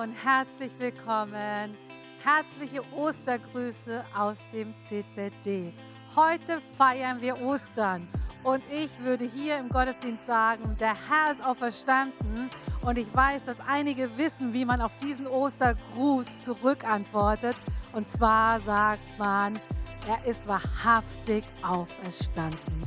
Und 0.00 0.14
herzlich 0.24 0.70
willkommen. 0.78 1.76
Herzliche 2.22 2.82
Ostergrüße 2.94 4.04
aus 4.16 4.44
dem 4.52 4.72
CZD. 4.86 5.72
Heute 6.14 6.60
feiern 6.76 7.20
wir 7.20 7.40
Ostern 7.40 8.06
und 8.44 8.62
ich 8.70 8.96
würde 9.00 9.24
hier 9.24 9.58
im 9.58 9.68
Gottesdienst 9.68 10.24
sagen, 10.24 10.76
der 10.78 10.94
Herr 10.94 11.32
ist 11.32 11.44
auferstanden 11.44 12.48
und 12.82 12.96
ich 12.96 13.12
weiß, 13.12 13.46
dass 13.46 13.58
einige 13.66 14.16
wissen, 14.16 14.52
wie 14.52 14.64
man 14.64 14.80
auf 14.82 14.96
diesen 14.98 15.26
Ostergruß 15.26 16.44
zurückantwortet. 16.44 17.56
Und 17.92 18.08
zwar 18.08 18.60
sagt 18.60 19.18
man, 19.18 19.58
er 20.06 20.24
ist 20.30 20.46
wahrhaftig 20.46 21.42
auferstanden. 21.64 22.82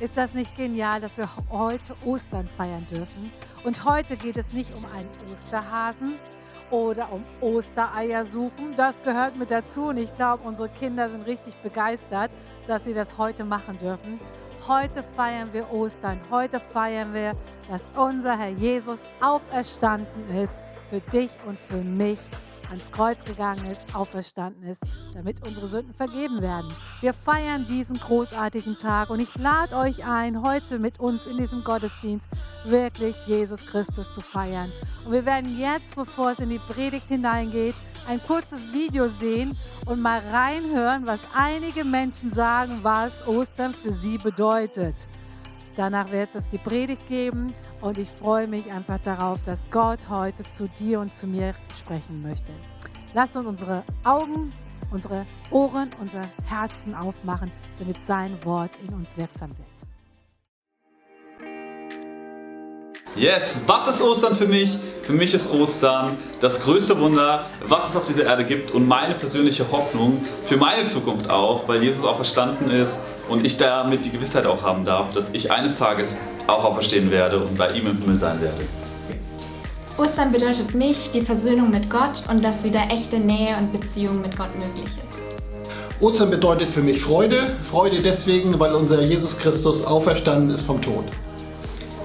Ist 0.00 0.16
das 0.16 0.34
nicht 0.34 0.56
genial, 0.56 1.00
dass 1.00 1.16
wir 1.16 1.28
heute 1.48 1.94
Ostern 2.04 2.48
feiern 2.48 2.84
dürfen? 2.90 3.30
Und 3.62 3.84
heute 3.84 4.16
geht 4.16 4.36
es 4.36 4.52
nicht 4.52 4.74
um 4.74 4.84
einen 4.86 5.10
Osterhasen 5.30 6.16
oder 6.70 7.12
um 7.12 7.24
Ostereier 7.40 8.24
suchen. 8.24 8.74
Das 8.76 9.02
gehört 9.02 9.36
mit 9.36 9.50
dazu 9.50 9.86
und 9.86 9.96
ich 9.96 10.14
glaube, 10.14 10.46
unsere 10.46 10.68
Kinder 10.68 11.08
sind 11.08 11.26
richtig 11.26 11.56
begeistert, 11.62 12.30
dass 12.66 12.84
sie 12.84 12.94
das 12.94 13.18
heute 13.18 13.44
machen 13.44 13.78
dürfen. 13.78 14.20
Heute 14.66 15.02
feiern 15.02 15.52
wir 15.52 15.70
Ostern. 15.72 16.20
Heute 16.30 16.60
feiern 16.60 17.12
wir, 17.14 17.34
dass 17.68 17.90
unser 17.96 18.38
Herr 18.38 18.50
Jesus 18.50 19.02
auferstanden 19.20 20.36
ist 20.36 20.62
für 20.90 21.00
dich 21.00 21.30
und 21.46 21.58
für 21.58 21.82
mich 21.82 22.20
ans 22.70 22.90
Kreuz 22.92 23.24
gegangen 23.24 23.70
ist, 23.70 23.94
auferstanden 23.94 24.62
ist, 24.64 24.82
damit 25.14 25.46
unsere 25.46 25.66
Sünden 25.66 25.94
vergeben 25.94 26.40
werden. 26.40 26.70
Wir 27.00 27.12
feiern 27.12 27.66
diesen 27.68 27.98
großartigen 27.98 28.78
Tag 28.78 29.10
und 29.10 29.20
ich 29.20 29.34
lade 29.36 29.76
euch 29.76 30.06
ein, 30.06 30.42
heute 30.42 30.78
mit 30.78 31.00
uns 31.00 31.26
in 31.26 31.36
diesem 31.36 31.64
Gottesdienst 31.64 32.28
wirklich 32.64 33.16
Jesus 33.26 33.66
Christus 33.66 34.14
zu 34.14 34.20
feiern. 34.20 34.70
Und 35.04 35.12
wir 35.12 35.26
werden 35.26 35.58
jetzt, 35.58 35.94
bevor 35.94 36.32
es 36.32 36.38
in 36.38 36.50
die 36.50 36.58
Predigt 36.58 37.08
hineingeht, 37.08 37.74
ein 38.08 38.22
kurzes 38.22 38.72
Video 38.72 39.08
sehen 39.08 39.56
und 39.86 40.00
mal 40.00 40.20
reinhören, 40.32 41.06
was 41.06 41.20
einige 41.34 41.84
Menschen 41.84 42.30
sagen, 42.30 42.78
was 42.82 43.26
Ostern 43.26 43.74
für 43.74 43.92
sie 43.92 44.18
bedeutet. 44.18 45.08
Danach 45.76 46.10
wird 46.10 46.34
es 46.34 46.48
die 46.48 46.56
Predigt 46.56 47.06
geben 47.06 47.52
und 47.82 47.98
ich 47.98 48.08
freue 48.08 48.48
mich 48.48 48.72
einfach 48.72 48.98
darauf, 48.98 49.42
dass 49.42 49.68
Gott 49.70 50.08
heute 50.08 50.42
zu 50.42 50.68
dir 50.68 51.00
und 51.00 51.14
zu 51.14 51.26
mir 51.26 51.52
sprechen 51.78 52.22
möchte. 52.22 52.50
Lasst 53.12 53.36
uns 53.36 53.46
unsere 53.46 53.84
Augen, 54.02 54.54
unsere 54.90 55.26
Ohren, 55.50 55.90
unser 56.00 56.22
Herzen 56.46 56.94
aufmachen, 56.94 57.52
damit 57.78 58.02
sein 58.02 58.42
Wort 58.46 58.70
in 58.88 58.94
uns 58.94 59.18
wirksam 59.18 59.50
wird. 59.50 59.68
Yes, 63.14 63.56
was 63.66 63.86
ist 63.88 64.00
Ostern 64.00 64.34
für 64.34 64.46
mich? 64.46 64.78
Für 65.02 65.12
mich 65.12 65.34
ist 65.34 65.50
Ostern 65.50 66.16
das 66.40 66.60
größte 66.60 66.98
Wunder, 66.98 67.46
was 67.66 67.90
es 67.90 67.96
auf 67.96 68.06
dieser 68.06 68.24
Erde 68.24 68.46
gibt 68.46 68.70
und 68.70 68.88
meine 68.88 69.14
persönliche 69.14 69.70
Hoffnung 69.70 70.24
für 70.46 70.56
meine 70.56 70.86
Zukunft 70.86 71.28
auch, 71.28 71.68
weil 71.68 71.82
Jesus 71.82 72.04
auch 72.04 72.16
verstanden 72.16 72.70
ist 72.70 72.98
und 73.28 73.44
ich 73.44 73.56
damit 73.56 74.04
die 74.04 74.10
Gewissheit 74.10 74.46
auch 74.46 74.62
haben 74.62 74.84
darf, 74.84 75.12
dass 75.12 75.24
ich 75.32 75.50
eines 75.50 75.78
Tages 75.78 76.16
auch 76.46 76.64
auferstehen 76.64 77.10
werde 77.10 77.38
und 77.40 77.58
bei 77.58 77.72
ihm 77.72 77.86
im 77.86 77.98
Himmel 77.98 78.16
sein 78.16 78.40
werde. 78.40 78.64
Ostern 79.98 80.30
bedeutet 80.30 80.74
mich 80.74 81.10
die 81.12 81.22
Versöhnung 81.22 81.70
mit 81.70 81.88
Gott 81.88 82.22
und 82.28 82.42
dass 82.42 82.62
wieder 82.62 82.80
echte 82.90 83.18
Nähe 83.18 83.56
und 83.56 83.72
Beziehung 83.72 84.20
mit 84.20 84.36
Gott 84.36 84.50
möglich 84.54 84.94
ist. 85.08 85.22
Ostern 86.00 86.30
bedeutet 86.30 86.68
für 86.68 86.82
mich 86.82 87.00
Freude. 87.00 87.56
Freude 87.62 88.02
deswegen, 88.02 88.58
weil 88.60 88.74
unser 88.74 89.00
Jesus 89.00 89.38
Christus 89.38 89.82
auferstanden 89.82 90.50
ist 90.50 90.66
vom 90.66 90.82
Tod. 90.82 91.04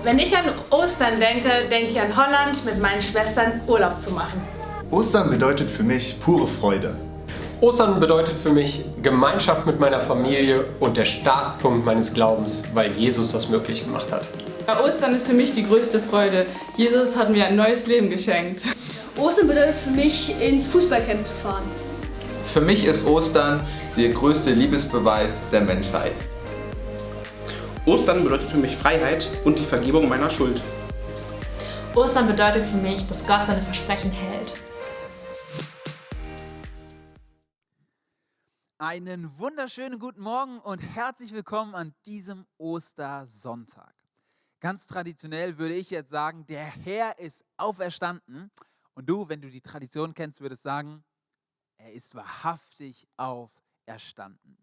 Wenn 0.03 0.17
ich 0.17 0.35
an 0.35 0.45
Ostern 0.69 1.19
denke, 1.19 1.49
denke 1.69 1.91
ich 1.91 2.01
an 2.01 2.15
Holland 2.15 2.65
mit 2.65 2.81
meinen 2.81 3.01
Schwestern 3.01 3.59
Urlaub 3.67 4.01
zu 4.01 4.11
machen. 4.11 4.41
Ostern 4.89 5.29
bedeutet 5.29 5.69
für 5.69 5.83
mich 5.83 6.17
pure 6.21 6.47
Freude. 6.47 6.95
Ostern 7.61 7.99
bedeutet 7.99 8.39
für 8.39 8.49
mich 8.49 8.85
Gemeinschaft 9.03 9.67
mit 9.67 9.79
meiner 9.79 9.99
Familie 9.99 10.65
und 10.79 10.97
der 10.97 11.05
Startpunkt 11.05 11.85
meines 11.85 12.11
Glaubens, 12.11 12.63
weil 12.73 12.91
Jesus 12.93 13.33
das 13.33 13.49
möglich 13.49 13.83
gemacht 13.85 14.11
hat. 14.11 14.23
Ostern 14.83 15.15
ist 15.15 15.27
für 15.27 15.33
mich 15.33 15.53
die 15.53 15.67
größte 15.67 15.99
Freude. 15.99 16.47
Jesus 16.75 17.15
hat 17.15 17.29
mir 17.29 17.45
ein 17.45 17.55
neues 17.55 17.85
Leben 17.85 18.09
geschenkt. 18.09 18.63
Ostern 19.15 19.47
bedeutet 19.47 19.75
für 19.83 19.91
mich, 19.91 20.33
ins 20.41 20.65
Fußballcamp 20.67 21.23
zu 21.23 21.33
fahren. 21.43 21.61
Für 22.51 22.61
mich 22.61 22.83
ist 22.85 23.05
Ostern 23.05 23.61
der 23.95 24.09
größte 24.09 24.49
Liebesbeweis 24.49 25.39
der 25.51 25.61
Menschheit. 25.61 26.13
Ostern 27.85 28.23
bedeutet 28.23 28.49
für 28.49 28.57
mich 28.57 28.75
Freiheit 28.75 29.27
und 29.43 29.59
die 29.59 29.65
Vergebung 29.65 30.09
meiner 30.09 30.31
Schuld. 30.31 30.59
Ostern 31.93 32.25
bedeutet 32.25 32.65
für 32.71 32.77
mich, 32.77 33.05
dass 33.05 33.19
Gott 33.19 33.45
seine 33.45 33.61
Versprechen 33.61 34.09
hält. 34.09 34.30
Einen 38.83 39.37
wunderschönen 39.37 39.99
guten 39.99 40.21
Morgen 40.21 40.59
und 40.59 40.79
herzlich 40.79 41.33
willkommen 41.33 41.75
an 41.75 41.93
diesem 42.07 42.47
Ostersonntag. 42.57 43.93
Ganz 44.59 44.87
traditionell 44.87 45.59
würde 45.59 45.75
ich 45.75 45.91
jetzt 45.91 46.09
sagen, 46.09 46.47
der 46.47 46.65
Herr 46.65 47.19
ist 47.19 47.45
auferstanden. 47.57 48.49
Und 48.95 49.07
du, 49.07 49.29
wenn 49.29 49.39
du 49.39 49.51
die 49.51 49.61
Tradition 49.61 50.15
kennst, 50.15 50.41
würdest 50.41 50.63
sagen, 50.63 51.03
er 51.77 51.93
ist 51.93 52.15
wahrhaftig 52.15 53.07
auferstanden. 53.17 54.57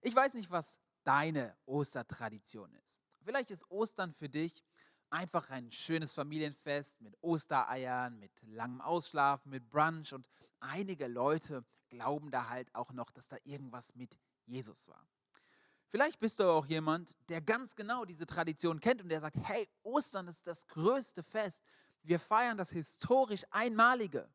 Ich 0.00 0.14
weiß 0.14 0.34
nicht, 0.34 0.52
was 0.52 0.78
deine 1.02 1.56
Ostertradition 1.66 2.72
ist. 2.86 3.00
Vielleicht 3.24 3.50
ist 3.50 3.68
Ostern 3.68 4.12
für 4.12 4.28
dich 4.28 4.62
einfach 5.10 5.50
ein 5.50 5.70
schönes 5.72 6.12
Familienfest 6.12 7.00
mit 7.00 7.16
Ostereiern, 7.22 8.18
mit 8.18 8.32
langem 8.42 8.80
Ausschlafen, 8.80 9.50
mit 9.50 9.68
Brunch 9.68 10.12
und 10.12 10.28
einige 10.60 11.06
Leute 11.06 11.64
glauben 11.88 12.30
da 12.30 12.48
halt 12.48 12.74
auch 12.74 12.92
noch, 12.92 13.10
dass 13.12 13.28
da 13.28 13.36
irgendwas 13.44 13.94
mit 13.94 14.18
Jesus 14.44 14.88
war. 14.88 15.06
Vielleicht 15.88 16.20
bist 16.20 16.38
du 16.38 16.44
auch 16.44 16.66
jemand, 16.66 17.16
der 17.30 17.40
ganz 17.40 17.74
genau 17.74 18.04
diese 18.04 18.26
Tradition 18.26 18.78
kennt 18.78 19.00
und 19.00 19.08
der 19.08 19.20
sagt, 19.20 19.36
hey, 19.42 19.66
Ostern 19.82 20.28
ist 20.28 20.46
das 20.46 20.66
größte 20.66 21.22
Fest. 21.22 21.62
Wir 22.02 22.18
feiern 22.18 22.58
das 22.58 22.70
historisch 22.70 23.44
Einmalige. 23.50 24.28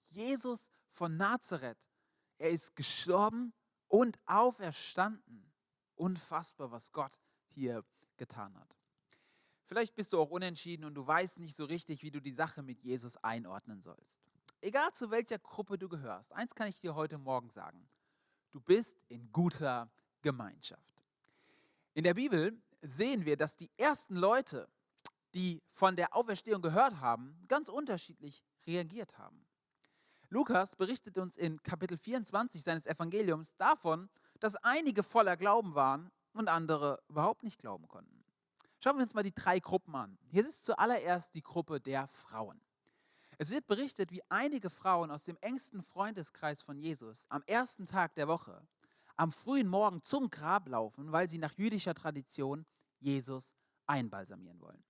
Jesus 0.00 0.70
von 0.88 1.16
Nazareth, 1.16 1.90
er 2.38 2.50
ist 2.50 2.74
gestorben 2.74 3.52
und 3.88 4.18
auferstanden. 4.24 5.52
Unfassbar, 5.96 6.70
was 6.70 6.92
Gott 6.92 7.20
hier 7.48 7.84
getan 8.16 8.58
hat. 8.58 8.75
Vielleicht 9.66 9.96
bist 9.96 10.12
du 10.12 10.20
auch 10.20 10.30
unentschieden 10.30 10.84
und 10.84 10.94
du 10.94 11.04
weißt 11.06 11.38
nicht 11.38 11.56
so 11.56 11.64
richtig, 11.64 12.02
wie 12.02 12.10
du 12.10 12.20
die 12.20 12.32
Sache 12.32 12.62
mit 12.62 12.80
Jesus 12.82 13.16
einordnen 13.18 13.82
sollst. 13.82 14.22
Egal 14.60 14.92
zu 14.92 15.10
welcher 15.10 15.38
Gruppe 15.38 15.76
du 15.76 15.88
gehörst, 15.88 16.32
eins 16.32 16.54
kann 16.54 16.68
ich 16.68 16.80
dir 16.80 16.94
heute 16.94 17.18
Morgen 17.18 17.50
sagen. 17.50 17.88
Du 18.52 18.60
bist 18.60 18.96
in 19.08 19.30
guter 19.32 19.90
Gemeinschaft. 20.22 21.04
In 21.94 22.04
der 22.04 22.14
Bibel 22.14 22.56
sehen 22.80 23.24
wir, 23.24 23.36
dass 23.36 23.56
die 23.56 23.70
ersten 23.76 24.16
Leute, 24.16 24.68
die 25.34 25.60
von 25.68 25.96
der 25.96 26.14
Auferstehung 26.14 26.62
gehört 26.62 27.00
haben, 27.00 27.36
ganz 27.48 27.68
unterschiedlich 27.68 28.42
reagiert 28.66 29.18
haben. 29.18 29.44
Lukas 30.28 30.76
berichtet 30.76 31.18
uns 31.18 31.36
in 31.36 31.62
Kapitel 31.62 31.98
24 31.98 32.62
seines 32.62 32.86
Evangeliums 32.86 33.56
davon, 33.56 34.08
dass 34.38 34.56
einige 34.56 35.02
voller 35.02 35.36
Glauben 35.36 35.74
waren 35.74 36.10
und 36.32 36.48
andere 36.48 37.02
überhaupt 37.08 37.42
nicht 37.42 37.58
glauben 37.58 37.88
konnten. 37.88 38.15
Schauen 38.86 38.98
wir 38.98 39.02
uns 39.02 39.14
mal 39.14 39.24
die 39.24 39.34
drei 39.34 39.58
Gruppen 39.58 39.96
an. 39.96 40.16
Hier 40.30 40.46
ist 40.46 40.64
zuallererst 40.64 41.34
die 41.34 41.42
Gruppe 41.42 41.80
der 41.80 42.06
Frauen. 42.06 42.60
Es 43.36 43.50
wird 43.50 43.66
berichtet, 43.66 44.12
wie 44.12 44.22
einige 44.28 44.70
Frauen 44.70 45.10
aus 45.10 45.24
dem 45.24 45.36
engsten 45.40 45.82
Freundeskreis 45.82 46.62
von 46.62 46.78
Jesus 46.78 47.26
am 47.28 47.42
ersten 47.48 47.86
Tag 47.86 48.14
der 48.14 48.28
Woche 48.28 48.64
am 49.16 49.32
frühen 49.32 49.66
Morgen 49.66 50.04
zum 50.04 50.30
Grab 50.30 50.68
laufen, 50.68 51.10
weil 51.10 51.28
sie 51.28 51.38
nach 51.38 51.54
jüdischer 51.54 51.94
Tradition 51.94 52.64
Jesus 53.00 53.56
einbalsamieren 53.86 54.60
wollen. 54.60 54.84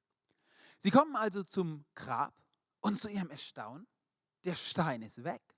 Sie 0.78 0.90
kommen 0.90 1.16
also 1.16 1.42
zum 1.42 1.87
Grab 1.94 2.34
und 2.81 3.00
zu 3.00 3.08
ihrem 3.08 3.31
Erstaunen, 3.31 3.87
der 4.44 4.56
Stein 4.56 5.00
ist 5.00 5.25
weg. 5.25 5.56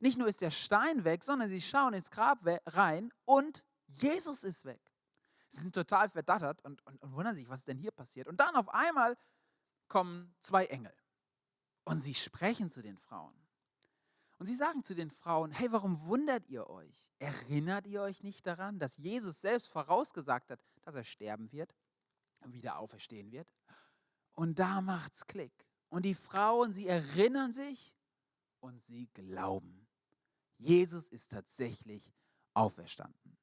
Nicht 0.00 0.18
nur 0.18 0.28
ist 0.28 0.42
der 0.42 0.50
Stein 0.50 1.04
weg, 1.04 1.24
sondern 1.24 1.48
sie 1.48 1.62
schauen 1.62 1.94
ins 1.94 2.10
Grab 2.10 2.40
rein 2.66 3.10
und 3.24 3.64
Jesus 3.86 4.44
ist 4.44 4.66
weg. 4.66 4.89
Sie 5.50 5.58
sind 5.58 5.74
total 5.74 6.08
verdattert 6.08 6.64
und, 6.64 6.84
und, 6.86 7.02
und 7.02 7.12
wundern 7.12 7.34
sich, 7.34 7.48
was 7.48 7.64
denn 7.64 7.76
hier 7.76 7.90
passiert. 7.90 8.28
Und 8.28 8.40
dann 8.40 8.54
auf 8.54 8.68
einmal 8.68 9.16
kommen 9.88 10.34
zwei 10.40 10.66
Engel 10.66 10.94
und 11.84 12.00
sie 12.00 12.14
sprechen 12.14 12.70
zu 12.70 12.82
den 12.82 12.96
Frauen. 12.96 13.34
Und 14.38 14.46
sie 14.46 14.54
sagen 14.54 14.84
zu 14.84 14.94
den 14.94 15.10
Frauen, 15.10 15.50
hey, 15.50 15.70
warum 15.70 16.00
wundert 16.06 16.48
ihr 16.48 16.70
euch? 16.70 17.12
Erinnert 17.18 17.86
ihr 17.86 18.00
euch 18.00 18.22
nicht 18.22 18.46
daran, 18.46 18.78
dass 18.78 18.96
Jesus 18.96 19.40
selbst 19.42 19.68
vorausgesagt 19.68 20.50
hat, 20.50 20.60
dass 20.82 20.94
er 20.94 21.04
sterben 21.04 21.52
wird 21.52 21.74
und 22.38 22.54
wieder 22.54 22.78
auferstehen 22.78 23.32
wird? 23.32 23.46
Und 24.32 24.58
da 24.58 24.80
macht's 24.80 25.26
Klick. 25.26 25.52
Und 25.90 26.04
die 26.04 26.14
Frauen, 26.14 26.72
sie 26.72 26.86
erinnern 26.86 27.52
sich 27.52 27.94
und 28.60 28.80
sie 28.80 29.08
glauben. 29.08 29.86
Jesus 30.56 31.08
ist 31.08 31.32
tatsächlich 31.32 32.14
auferstanden. 32.54 33.36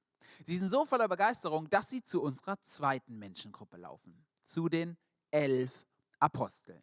Sie 0.46 0.58
sind 0.58 0.70
so 0.70 0.86
voller 0.86 1.08
Begeisterung, 1.08 1.70
dass 1.70 1.90
sie 1.90 2.04
zu 2.04 2.22
unserer 2.22 2.62
zweiten 2.62 3.18
Menschengruppe 3.18 3.78
laufen, 3.78 4.26
zu 4.46 4.70
den 4.70 4.98
elf 5.32 5.86
Aposteln. 6.20 6.82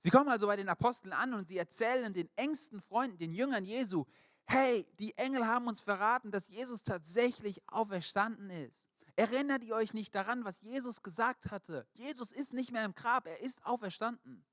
Sie 0.00 0.10
kommen 0.10 0.28
also 0.28 0.46
bei 0.46 0.56
den 0.56 0.68
Aposteln 0.68 1.12
an 1.12 1.34
und 1.34 1.48
sie 1.48 1.58
erzählen 1.58 2.12
den 2.12 2.28
engsten 2.36 2.80
Freunden, 2.80 3.18
den 3.18 3.32
Jüngern 3.32 3.64
Jesu, 3.64 4.04
hey, 4.46 4.86
die 4.98 5.16
Engel 5.18 5.46
haben 5.46 5.66
uns 5.66 5.80
verraten, 5.80 6.30
dass 6.30 6.48
Jesus 6.48 6.82
tatsächlich 6.82 7.60
auferstanden 7.68 8.50
ist. 8.50 8.88
Erinnert 9.16 9.64
ihr 9.64 9.74
euch 9.74 9.94
nicht 9.94 10.14
daran, 10.14 10.44
was 10.44 10.60
Jesus 10.60 11.02
gesagt 11.02 11.50
hatte? 11.50 11.86
Jesus 11.94 12.30
ist 12.30 12.52
nicht 12.52 12.70
mehr 12.70 12.84
im 12.84 12.94
Grab, 12.94 13.26
er 13.26 13.40
ist 13.40 13.64
auferstanden. 13.66 14.44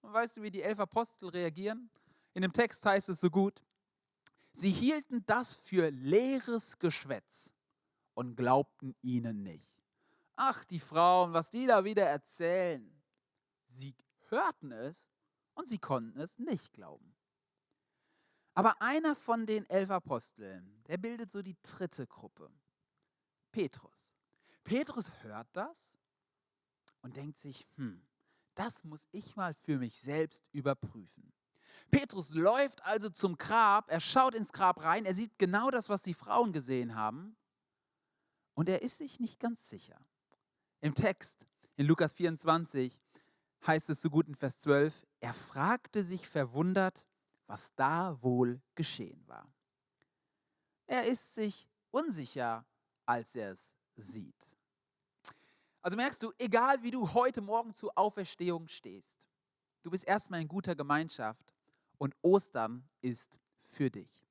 Und 0.00 0.12
weißt 0.12 0.36
du, 0.36 0.42
wie 0.42 0.52
die 0.52 0.62
elf 0.62 0.78
Apostel 0.78 1.30
reagieren? 1.30 1.90
In 2.34 2.42
dem 2.42 2.52
Text 2.52 2.86
heißt 2.86 3.08
es 3.08 3.20
so 3.20 3.28
gut, 3.28 3.60
sie 4.58 4.70
hielten 4.70 5.24
das 5.26 5.54
für 5.54 5.90
leeres 5.90 6.78
Geschwätz 6.78 7.50
und 8.14 8.36
glaubten 8.36 8.94
ihnen 9.02 9.42
nicht. 9.42 9.76
Ach, 10.36 10.64
die 10.64 10.80
Frauen, 10.80 11.32
was 11.32 11.50
die 11.50 11.66
da 11.66 11.84
wieder 11.84 12.04
erzählen. 12.04 12.92
Sie 13.68 13.94
hörten 14.28 14.72
es 14.72 15.04
und 15.54 15.68
sie 15.68 15.78
konnten 15.78 16.20
es 16.20 16.38
nicht 16.38 16.72
glauben. 16.72 17.14
Aber 18.54 18.80
einer 18.82 19.14
von 19.14 19.46
den 19.46 19.68
elf 19.70 19.90
Aposteln, 19.90 20.82
der 20.88 20.98
bildet 20.98 21.30
so 21.30 21.42
die 21.42 21.56
dritte 21.62 22.06
Gruppe. 22.06 22.50
Petrus. 23.52 24.14
Petrus 24.64 25.10
hört 25.22 25.48
das 25.52 25.98
und 27.02 27.16
denkt 27.16 27.38
sich, 27.38 27.66
hm, 27.76 28.04
das 28.54 28.82
muss 28.82 29.06
ich 29.12 29.36
mal 29.36 29.54
für 29.54 29.78
mich 29.78 30.00
selbst 30.00 30.44
überprüfen. 30.52 31.32
Petrus 31.90 32.34
läuft 32.34 32.84
also 32.84 33.08
zum 33.10 33.36
Grab, 33.38 33.90
er 33.90 34.00
schaut 34.00 34.34
ins 34.34 34.52
Grab 34.52 34.82
rein, 34.84 35.04
er 35.04 35.14
sieht 35.14 35.38
genau 35.38 35.70
das, 35.70 35.88
was 35.88 36.02
die 36.02 36.14
Frauen 36.14 36.52
gesehen 36.52 36.94
haben 36.94 37.36
und 38.54 38.68
er 38.68 38.82
ist 38.82 38.98
sich 38.98 39.20
nicht 39.20 39.38
ganz 39.38 39.68
sicher. 39.68 40.00
Im 40.80 40.94
Text 40.94 41.46
in 41.76 41.86
Lukas 41.86 42.12
24 42.12 43.00
heißt 43.66 43.90
es 43.90 44.02
so 44.02 44.10
gut 44.10 44.28
in 44.28 44.34
Vers 44.34 44.60
12, 44.60 45.06
er 45.20 45.34
fragte 45.34 46.04
sich 46.04 46.28
verwundert, 46.28 47.06
was 47.46 47.74
da 47.74 48.20
wohl 48.22 48.60
geschehen 48.74 49.22
war. 49.26 49.48
Er 50.86 51.06
ist 51.06 51.34
sich 51.34 51.68
unsicher, 51.90 52.64
als 53.06 53.34
er 53.34 53.52
es 53.52 53.74
sieht. 53.96 54.58
Also 55.82 55.96
merkst 55.96 56.22
du, 56.22 56.32
egal 56.38 56.82
wie 56.82 56.90
du 56.90 57.14
heute 57.14 57.40
Morgen 57.40 57.74
zur 57.74 57.96
Auferstehung 57.96 58.68
stehst, 58.68 59.28
du 59.82 59.90
bist 59.90 60.06
erstmal 60.06 60.40
in 60.40 60.48
guter 60.48 60.74
Gemeinschaft 60.74 61.54
und 61.98 62.14
Ostern 62.22 62.88
ist 63.00 63.38
für 63.58 63.90
dich. 63.90 64.24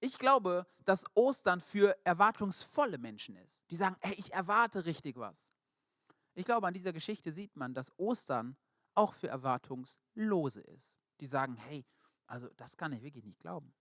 Ich 0.00 0.18
glaube, 0.18 0.66
dass 0.84 1.04
Ostern 1.14 1.60
für 1.60 1.96
erwartungsvolle 2.04 2.98
Menschen 2.98 3.36
ist, 3.36 3.62
die 3.70 3.76
sagen, 3.76 3.96
hey, 4.00 4.14
ich 4.18 4.32
erwarte 4.32 4.86
richtig 4.86 5.16
was. 5.16 5.50
Ich 6.34 6.44
glaube, 6.44 6.66
an 6.66 6.74
dieser 6.74 6.92
Geschichte 6.92 7.32
sieht 7.32 7.54
man, 7.56 7.74
dass 7.74 7.92
Ostern 7.98 8.56
auch 8.94 9.12
für 9.12 9.28
Erwartungslose 9.28 10.62
ist. 10.62 10.96
Die 11.20 11.26
sagen, 11.26 11.56
hey, 11.56 11.84
also 12.26 12.48
das 12.56 12.76
kann 12.76 12.92
ich 12.92 13.02
wirklich 13.02 13.24
nicht 13.24 13.40
glauben. 13.40 13.72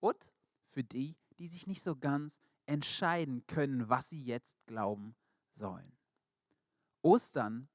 Und 0.00 0.32
für 0.66 0.82
die, 0.82 1.16
die 1.38 1.46
sich 1.46 1.66
nicht 1.66 1.82
so 1.82 1.96
ganz 1.96 2.40
entscheiden 2.66 3.46
können, 3.46 3.88
was 3.88 4.08
sie 4.08 4.22
jetzt 4.22 4.56
glauben 4.66 5.14
sollen. 5.52 5.96
Ostern 7.02 7.68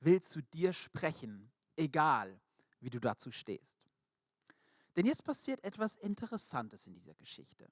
will 0.00 0.20
zu 0.20 0.42
dir 0.42 0.72
sprechen, 0.72 1.50
egal 1.76 2.40
wie 2.80 2.90
du 2.90 3.00
dazu 3.00 3.30
stehst. 3.30 3.79
Denn 4.96 5.06
jetzt 5.06 5.24
passiert 5.24 5.62
etwas 5.64 5.96
Interessantes 5.96 6.86
in 6.86 6.94
dieser 6.94 7.14
Geschichte. 7.14 7.68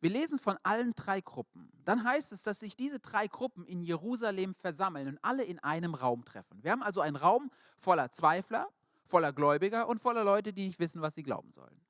Wir 0.00 0.10
lesen 0.10 0.38
von 0.38 0.56
allen 0.62 0.94
drei 0.94 1.20
Gruppen. 1.20 1.70
Dann 1.84 2.04
heißt 2.04 2.32
es, 2.32 2.42
dass 2.42 2.60
sich 2.60 2.76
diese 2.76 3.00
drei 3.00 3.26
Gruppen 3.26 3.64
in 3.66 3.82
Jerusalem 3.82 4.54
versammeln 4.54 5.08
und 5.08 5.18
alle 5.22 5.42
in 5.42 5.58
einem 5.58 5.94
Raum 5.94 6.24
treffen. 6.24 6.62
Wir 6.62 6.70
haben 6.70 6.82
also 6.82 7.00
einen 7.00 7.16
Raum 7.16 7.50
voller 7.76 8.12
Zweifler, 8.12 8.68
voller 9.04 9.32
Gläubiger 9.32 9.88
und 9.88 10.00
voller 10.00 10.22
Leute, 10.22 10.52
die 10.52 10.68
nicht 10.68 10.78
wissen, 10.78 11.02
was 11.02 11.14
sie 11.14 11.24
glauben 11.24 11.50
sollen. 11.50 11.80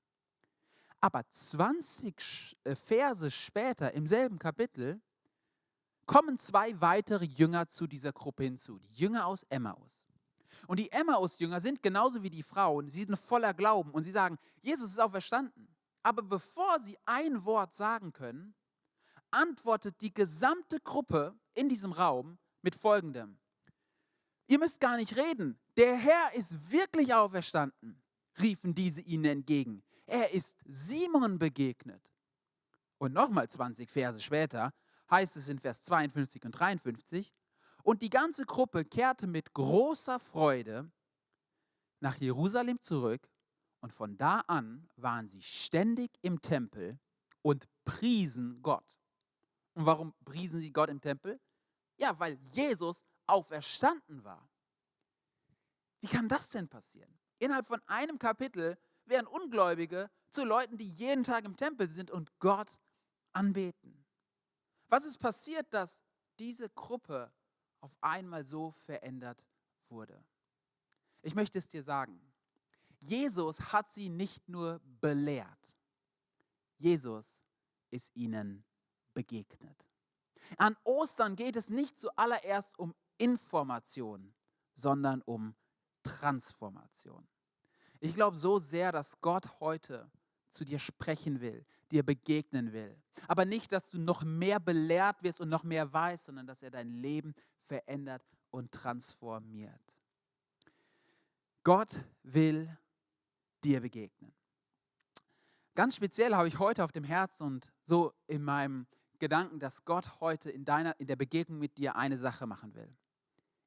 Aber 1.01 1.29
20 1.31 2.57
äh, 2.65 2.75
Verse 2.75 3.31
später 3.31 3.93
im 3.93 4.07
selben 4.07 4.39
Kapitel 4.39 5.01
kommen 6.07 6.39
zwei 6.39 6.81
weitere 6.81 7.27
Jünger 7.27 7.69
zu 7.69 7.87
dieser 7.87 8.13
Gruppe 8.13 8.45
hinzu, 8.45 8.79
die 8.79 8.95
Jünger 8.95 9.27
aus 9.27 9.45
Emmaus. 9.51 10.08
Und 10.67 10.79
die 10.81 10.91
Emmaus-Jünger 10.91 11.61
sind 11.61 11.83
genauso 11.83 12.23
wie 12.23 12.31
die 12.31 12.43
Frauen, 12.43 12.89
sie 12.89 13.05
sind 13.05 13.17
voller 13.17 13.55
Glauben 13.55 13.91
und 13.93 14.05
sie 14.05 14.11
sagen, 14.11 14.39
Jesus 14.63 14.91
ist 14.91 15.01
auferstanden. 15.01 15.69
Aber 16.03 16.23
bevor 16.23 16.79
sie 16.81 16.97
ein 17.05 17.45
Wort 17.45 17.75
sagen 17.75 18.13
können, 18.13 18.55
antwortet 19.31 20.01
die 20.01 20.13
gesamte 20.13 20.81
Gruppe 20.81 21.39
in 21.55 21.69
diesem 21.69 21.93
Raum 21.93 22.39
mit 22.63 22.75
folgendem. 22.75 23.39
Ihr 24.47 24.59
müsst 24.59 24.81
gar 24.81 24.97
nicht 24.97 25.17
reden. 25.17 25.59
Der 25.77 25.95
Herr 25.97 26.35
ist 26.35 26.71
wirklich 26.71 27.15
auferstanden, 27.15 28.03
riefen 28.41 28.75
diese 28.75 29.03
ihnen 29.03 29.27
entgegen. 29.27 29.83
Er 30.07 30.33
ist 30.33 30.57
Simon 30.65 31.39
begegnet. 31.39 32.03
Und 32.97 33.13
nochmal 33.13 33.49
20 33.49 33.91
Verse 33.91 34.21
später 34.21 34.73
heißt 35.11 35.37
es 35.37 35.49
in 35.49 35.59
Vers 35.59 35.83
52 35.83 36.45
und 36.45 36.53
53, 36.53 37.33
und 37.88 38.02
die 38.02 38.11
ganze 38.11 38.44
Gruppe 38.44 38.85
kehrte 38.85 39.26
mit 39.26 39.55
großer 39.55 40.19
Freude 40.19 40.93
nach 42.00 42.17
Jerusalem 42.17 42.82
zurück 42.82 43.26
und 43.81 43.94
von 43.94 44.19
da 44.19 44.40
an 44.40 44.90
waren 44.96 45.26
sie 45.26 45.40
ständig 45.40 46.11
im 46.20 46.43
Tempel 46.43 46.99
und 47.40 47.67
priesen 47.87 48.61
Gott. 48.61 48.99
Und 49.73 49.87
warum 49.87 50.12
priesen 50.26 50.61
sie 50.61 50.70
Gott 50.70 50.90
im 50.90 51.00
Tempel? 51.00 51.40
Ja, 51.96 52.20
weil 52.20 52.35
Jesus 52.50 53.06
auferstanden 53.26 54.23
war. 54.23 54.50
Wie 56.02 56.08
kann 56.08 56.29
das 56.29 56.50
denn 56.50 56.69
passieren? 56.69 57.19
Innerhalb 57.38 57.67
von 57.67 57.81
einem 57.87 58.19
Kapitel 58.19 58.76
werden 59.06 59.26
Ungläubige 59.26 60.11
zu 60.29 60.44
Leuten, 60.44 60.76
die 60.76 60.90
jeden 60.90 61.23
Tag 61.23 61.46
im 61.46 61.56
Tempel 61.56 61.90
sind 61.90 62.11
und 62.11 62.38
Gott 62.38 62.79
anbeten. 63.32 64.05
Was 64.88 65.06
ist 65.06 65.17
passiert, 65.17 65.73
dass 65.73 66.02
diese 66.38 66.69
Gruppe 66.69 67.32
auf 67.81 67.97
einmal 68.01 68.45
so 68.45 68.71
verändert 68.71 69.47
wurde? 69.88 70.23
Ich 71.23 71.35
möchte 71.35 71.59
es 71.59 71.69
dir 71.69 71.83
sagen. 71.83 72.21
Jesus 73.00 73.73
hat 73.73 73.91
sie 73.91 74.09
nicht 74.09 74.49
nur 74.49 74.81
belehrt, 75.00 75.76
Jesus 76.79 77.41
ist 77.91 78.14
ihnen 78.17 78.64
begegnet. 79.14 79.85
An 80.57 80.76
Ostern 80.85 81.37
geht 81.37 81.57
es 81.57 81.69
nicht 81.69 81.99
zuallererst 81.99 82.79
um 82.79 82.95
Information, 83.19 84.35
sondern 84.75 85.23
um 85.23 85.55
Transformation. 86.02 87.26
Ich 88.00 88.14
glaube 88.14 88.37
so 88.37 88.59
sehr, 88.59 88.93
dass 88.93 89.21
Gott 89.21 89.61
heute 89.61 90.11
zu 90.50 90.64
dir 90.64 90.79
sprechen 90.79 91.41
will, 91.41 91.67
dir 91.91 92.02
begegnen 92.02 92.73
will. 92.73 92.97
Aber 93.26 93.45
nicht, 93.45 93.73
dass 93.73 93.88
du 93.88 93.99
noch 93.99 94.23
mehr 94.23 94.61
belehrt 94.61 95.23
wirst 95.23 95.41
und 95.41 95.49
noch 95.49 95.64
mehr 95.64 95.93
weißt, 95.93 96.26
sondern 96.26 96.47
dass 96.47 96.62
er 96.62 96.71
dein 96.71 96.88
Leben 96.88 97.35
verändert 97.69 98.25
und 98.51 98.73
transformiert. 98.73 99.81
Gott 101.63 102.03
will 102.23 102.77
dir 103.63 103.81
begegnen. 103.81 104.33
Ganz 105.75 105.97
speziell 105.97 106.35
habe 106.35 106.49
ich 106.49 106.59
heute 106.59 106.83
auf 106.83 106.93
dem 106.93 107.05
Herzen 107.05 107.45
und 107.45 107.73
so 107.85 108.13
in 108.27 108.43
meinem 108.43 108.87
Gedanken, 109.19 109.61
dass 109.61 109.85
Gott 109.85 110.21
heute 110.21 110.51
in, 110.51 110.65
deiner, 110.65 110.99
in 110.99 111.07
der 111.07 111.17
Begegnung 111.17 111.59
mit 111.59 111.77
dir 111.77 111.97
eine 111.97 112.19
Sache 112.19 112.47
machen 112.47 112.75
will. 112.75 112.91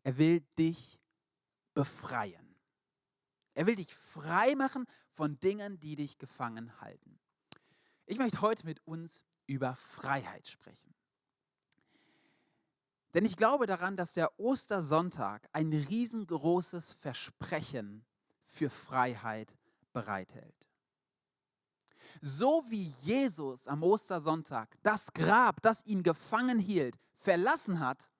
Er 0.03 0.17
will 0.17 0.41
dich 0.57 0.99
befreien. 1.73 2.55
Er 3.53 3.67
will 3.67 3.75
dich 3.75 3.93
frei 3.93 4.55
machen 4.55 4.85
von 5.11 5.39
Dingen, 5.39 5.79
die 5.79 5.95
dich 5.95 6.17
gefangen 6.17 6.81
halten. 6.81 7.19
Ich 8.05 8.17
möchte 8.17 8.41
heute 8.41 8.65
mit 8.65 8.85
uns 8.87 9.23
über 9.45 9.75
Freiheit 9.75 10.47
sprechen. 10.47 10.95
Denn 13.13 13.25
ich 13.25 13.35
glaube 13.35 13.67
daran, 13.67 13.97
dass 13.97 14.13
der 14.13 14.39
Ostersonntag 14.39 15.47
ein 15.51 15.73
riesengroßes 15.73 16.93
Versprechen 16.93 18.05
für 18.41 18.69
Freiheit 18.69 19.57
bereithält. 19.91 20.67
So 22.21 22.63
wie 22.69 22.93
Jesus 23.03 23.67
am 23.67 23.83
Ostersonntag 23.83 24.77
das 24.83 25.13
Grab, 25.13 25.61
das 25.61 25.85
ihn 25.85 26.03
gefangen 26.03 26.59
hielt, 26.59 26.95
verlassen 27.15 27.79
hat 27.79 28.11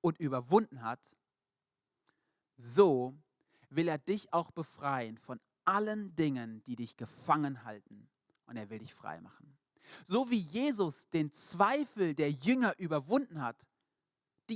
und 0.00 0.18
überwunden 0.18 0.82
hat, 0.82 1.00
so 2.56 3.14
will 3.70 3.88
er 3.88 3.98
dich 3.98 4.32
auch 4.32 4.50
befreien 4.50 5.18
von 5.18 5.40
allen 5.64 6.14
Dingen, 6.14 6.62
die 6.64 6.76
dich 6.76 6.96
gefangen 6.96 7.64
halten. 7.64 8.08
Und 8.46 8.56
er 8.56 8.68
will 8.70 8.80
dich 8.80 8.92
frei 8.94 9.20
machen. 9.20 9.56
So 10.06 10.30
wie 10.30 10.38
Jesus 10.38 11.08
den 11.10 11.32
Zweifel 11.32 12.14
der 12.14 12.30
Jünger 12.30 12.78
überwunden 12.78 13.42
hat, 13.42 13.66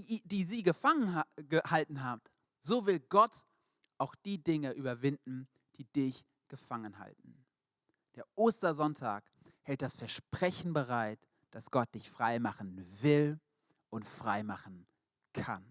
die, 0.05 0.23
die 0.25 0.45
sie 0.45 0.63
gefangen 0.63 1.23
gehalten 1.49 2.03
haben, 2.03 2.21
so 2.61 2.87
will 2.87 3.01
Gott 3.01 3.45
auch 3.99 4.15
die 4.15 4.43
Dinge 4.43 4.73
überwinden, 4.73 5.49
die 5.77 5.85
dich 5.85 6.25
gefangen 6.49 6.99
halten. 6.99 7.45
Der 8.15 8.27
Ostersonntag 8.35 9.25
hält 9.63 9.83
das 9.83 9.97
Versprechen 9.97 10.73
bereit, 10.73 11.21
dass 11.51 11.71
Gott 11.71 11.95
dich 11.95 12.11
frei 12.11 12.39
machen 12.39 12.85
will 13.03 13.41
und 13.91 14.07
frei 14.07 14.43
machen 14.43 14.87
kann. 15.33 15.65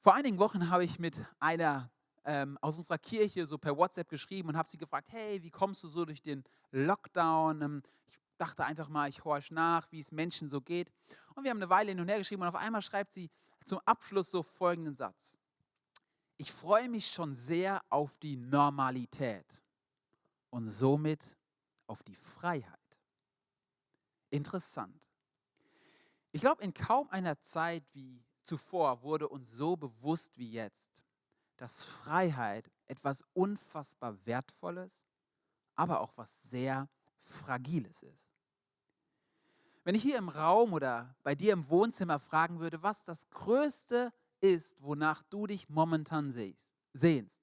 Vor 0.00 0.14
einigen 0.14 0.38
Wochen 0.38 0.68
habe 0.68 0.84
ich 0.84 0.98
mit 0.98 1.16
einer 1.40 1.90
ähm, 2.24 2.58
aus 2.60 2.78
unserer 2.78 2.98
Kirche 2.98 3.46
so 3.46 3.58
per 3.58 3.76
WhatsApp 3.76 4.08
geschrieben 4.08 4.50
und 4.50 4.56
habe 4.56 4.68
sie 4.68 4.78
gefragt, 4.78 5.08
hey, 5.10 5.42
wie 5.42 5.50
kommst 5.50 5.82
du 5.84 5.88
so 5.88 6.04
durch 6.04 6.22
den 6.22 6.44
Lockdown? 6.72 7.62
Ähm, 7.62 7.82
ich 8.06 8.18
dachte 8.36 8.64
einfach 8.64 8.88
mal, 8.88 9.08
ich 9.08 9.24
horche 9.24 9.54
nach, 9.54 9.90
wie 9.92 10.00
es 10.00 10.12
Menschen 10.12 10.48
so 10.48 10.60
geht. 10.60 10.90
Und 11.34 11.44
wir 11.44 11.50
haben 11.50 11.58
eine 11.58 11.70
Weile 11.70 11.90
hin 11.90 12.00
und 12.00 12.08
her 12.08 12.18
geschrieben 12.18 12.42
und 12.42 12.48
auf 12.48 12.54
einmal 12.54 12.82
schreibt 12.82 13.12
sie 13.12 13.30
zum 13.66 13.80
Abschluss 13.84 14.30
so 14.30 14.42
folgenden 14.42 14.94
Satz. 14.94 15.38
Ich 16.36 16.52
freue 16.52 16.88
mich 16.88 17.06
schon 17.10 17.34
sehr 17.34 17.82
auf 17.90 18.18
die 18.18 18.36
Normalität 18.36 19.62
und 20.50 20.68
somit 20.68 21.36
auf 21.86 22.02
die 22.02 22.14
Freiheit. 22.14 22.78
Interessant. 24.30 25.10
Ich 26.32 26.40
glaube, 26.40 26.62
in 26.62 26.74
kaum 26.74 27.08
einer 27.10 27.40
Zeit 27.40 27.84
wie 27.94 28.24
zuvor 28.42 29.02
wurde 29.02 29.28
uns 29.28 29.50
so 29.52 29.76
bewusst 29.76 30.36
wie 30.36 30.50
jetzt, 30.50 31.04
dass 31.56 31.84
Freiheit 31.84 32.70
etwas 32.86 33.24
unfassbar 33.32 34.18
Wertvolles, 34.26 35.06
aber 35.76 36.00
auch 36.00 36.16
was 36.16 36.42
sehr 36.42 36.88
Fragiles 37.18 38.02
ist. 38.02 38.33
Wenn 39.84 39.94
ich 39.94 40.02
hier 40.02 40.16
im 40.16 40.30
Raum 40.30 40.72
oder 40.72 41.14
bei 41.22 41.34
dir 41.34 41.52
im 41.52 41.68
Wohnzimmer 41.68 42.18
fragen 42.18 42.58
würde, 42.58 42.82
was 42.82 43.04
das 43.04 43.28
Größte 43.28 44.12
ist, 44.40 44.80
wonach 44.80 45.22
du 45.24 45.46
dich 45.46 45.68
momentan 45.68 46.32
sehnst, 46.94 47.42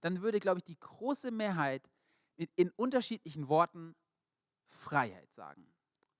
dann 0.00 0.22
würde, 0.22 0.38
glaube 0.38 0.58
ich, 0.58 0.64
die 0.64 0.78
große 0.78 1.32
Mehrheit 1.32 1.90
in 2.54 2.70
unterschiedlichen 2.70 3.48
Worten 3.48 3.96
Freiheit 4.66 5.34
sagen. 5.34 5.66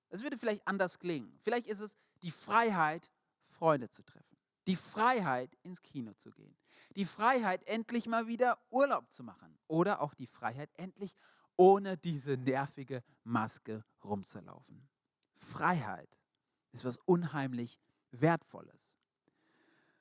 Es 0.09 0.23
würde 0.23 0.37
vielleicht 0.37 0.67
anders 0.67 0.99
klingen. 0.99 1.33
Vielleicht 1.39 1.67
ist 1.67 1.79
es 1.79 1.95
die 2.21 2.31
Freiheit, 2.31 3.09
Freunde 3.39 3.89
zu 3.89 4.03
treffen. 4.03 4.37
Die 4.67 4.75
Freiheit, 4.75 5.57
ins 5.63 5.81
Kino 5.81 6.13
zu 6.13 6.31
gehen. 6.31 6.55
Die 6.97 7.05
Freiheit, 7.05 7.63
endlich 7.63 8.07
mal 8.07 8.27
wieder 8.27 8.59
Urlaub 8.69 9.11
zu 9.11 9.23
machen. 9.23 9.57
Oder 9.67 10.01
auch 10.01 10.13
die 10.13 10.27
Freiheit, 10.27 10.69
endlich 10.75 11.15
ohne 11.55 11.97
diese 11.97 12.35
nervige 12.37 13.03
Maske 13.23 13.85
rumzulaufen. 14.03 14.90
Freiheit 15.45 16.09
ist 16.71 16.85
was 16.85 16.97
unheimlich 17.05 17.79
Wertvolles. 18.11 18.95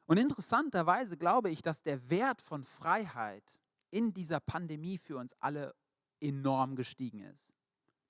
Und 0.06 0.16
interessanterweise 0.16 1.16
glaube 1.16 1.50
ich, 1.50 1.62
dass 1.62 1.82
der 1.82 2.11
Wert 2.11 2.42
von 2.42 2.64
Freiheit 2.64 3.61
in 3.90 4.12
dieser 4.12 4.40
Pandemie 4.40 4.99
für 4.99 5.16
uns 5.16 5.35
alle 5.40 5.75
enorm 6.20 6.76
gestiegen 6.76 7.23
ist. 7.23 7.52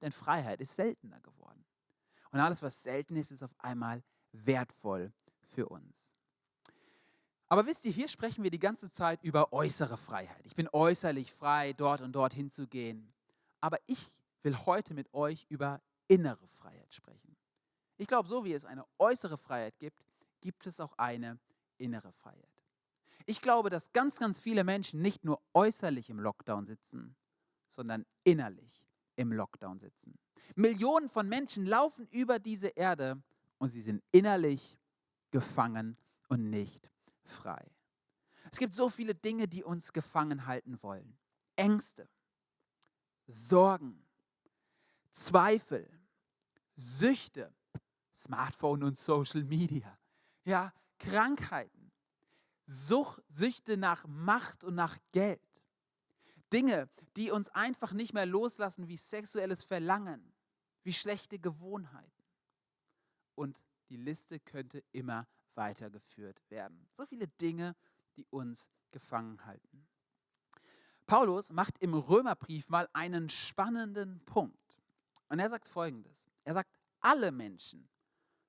Denn 0.01 0.13
Freiheit 0.13 0.61
ist 0.61 0.77
seltener 0.77 1.21
geworden. 1.21 1.65
Und 2.31 2.41
alles, 2.41 2.63
was 2.63 2.83
selten 2.83 3.17
ist, 3.17 3.33
ist 3.33 3.43
auf 3.43 3.55
einmal 3.59 4.03
wertvoll 4.33 5.13
für 5.43 5.69
uns. 5.69 6.15
Aber 7.49 7.67
wisst 7.67 7.85
ihr, 7.85 7.93
hier 7.93 8.09
sprechen 8.09 8.45
wir 8.45 8.51
die 8.51 8.61
ganze 8.61 8.91
Zeit 8.91 9.23
über 9.25 9.53
äußere 9.53 9.97
Freiheit. 9.97 10.41
Ich 10.45 10.55
bin 10.55 10.69
äußerlich 10.73 11.33
frei, 11.33 11.73
dort 11.73 12.01
und 12.01 12.13
dort 12.13 12.33
hinzugehen. 12.33 13.13
Aber 13.61 13.79
ich 13.87 14.13
will 14.43 14.57
heute 14.67 14.95
mit 14.95 15.13
euch 15.13 15.47
über 15.49 15.83
innere 16.11 16.49
Freiheit 16.49 16.93
sprechen. 16.93 17.37
Ich 17.97 18.09
glaube, 18.09 18.29
so 18.29 18.45
wie 18.45 18.53
es 18.53 18.65
eine 18.65 18.85
äußere 18.99 19.39
Freiheit 19.39 19.79
gibt, 19.79 20.05
gibt 20.41 20.67
es 20.67 20.81
auch 20.81 20.93
eine 20.99 21.39
innere 21.79 22.13
Freiheit. 22.13 22.45
Ich 23.27 23.41
glaube, 23.41 23.71
dass 23.71 23.93
ganz, 23.93 24.19
ganz 24.19 24.41
viele 24.41 24.65
Menschen 24.65 25.01
nicht 25.01 25.25
nur 25.25 25.41
äußerlich 25.55 26.11
im 26.11 26.19
Lockdown 26.19 26.67
sitzen, 26.67 27.15
sondern 27.69 28.05
innerlich 28.25 28.85
im 29.15 29.33
Lockdown 29.33 29.79
sitzen. 29.79 30.19
Millionen 30.57 31.09
von 31.09 31.29
Menschen 31.29 31.65
laufen 31.65 32.09
über 32.09 32.41
diese 32.41 32.69
Erde 32.69 33.23
und 33.59 33.69
sie 33.69 33.83
sind 33.83 34.03
innerlich 34.11 34.77
gefangen 35.31 35.97
und 36.29 36.51
nicht 36.51 36.91
frei. 37.23 37.71
Es 38.51 38.59
gibt 38.59 38.75
so 38.75 38.89
viele 38.89 39.15
Dinge, 39.15 39.47
die 39.47 39.63
uns 39.63 39.93
gefangen 39.93 40.47
halten 40.47 40.83
wollen. 40.83 41.17
Ängste, 41.55 42.09
Sorgen, 43.29 44.03
Zweifel, 45.13 46.00
Süchte, 46.81 47.55
Smartphone 48.17 48.83
und 48.85 48.97
Social 48.97 49.45
Media, 49.45 49.99
ja, 50.45 50.73
Krankheiten, 50.99 51.93
Sucht, 52.67 53.23
Süchte 53.29 53.77
nach 53.77 54.07
Macht 54.07 54.65
und 54.65 54.75
nach 54.77 54.97
Geld. 55.13 55.41
Dinge, 56.53 56.89
die 57.17 57.31
uns 57.31 57.49
einfach 57.51 57.93
nicht 57.93 58.15
mehr 58.15 58.27
loslassen, 58.27 58.89
wie 58.89 58.97
sexuelles 58.97 59.63
Verlangen, 59.63 60.33
wie 60.83 60.93
schlechte 60.93 61.39
Gewohnheiten. 61.39 62.25
Und 63.35 63.61
die 63.91 63.97
Liste 63.97 64.41
könnte 64.41 64.83
immer 64.93 65.29
weitergeführt 65.55 66.41
werden. 66.49 66.89
So 66.97 67.05
viele 67.05 67.29
Dinge, 67.29 67.77
die 68.17 68.27
uns 68.31 68.71
gefangen 68.91 69.45
halten. 69.45 69.87
Paulus 71.07 71.53
macht 71.53 71.79
im 71.79 71.93
Römerbrief 71.93 72.69
mal 72.71 72.89
einen 72.95 73.29
spannenden 73.29 74.25
Punkt. 74.25 74.81
Und 75.29 75.41
er 75.41 75.51
sagt 75.51 75.69
folgendes. 75.69 76.30
Er 76.45 76.55
sagt, 76.55 76.71
alle 77.01 77.33
Menschen 77.33 77.89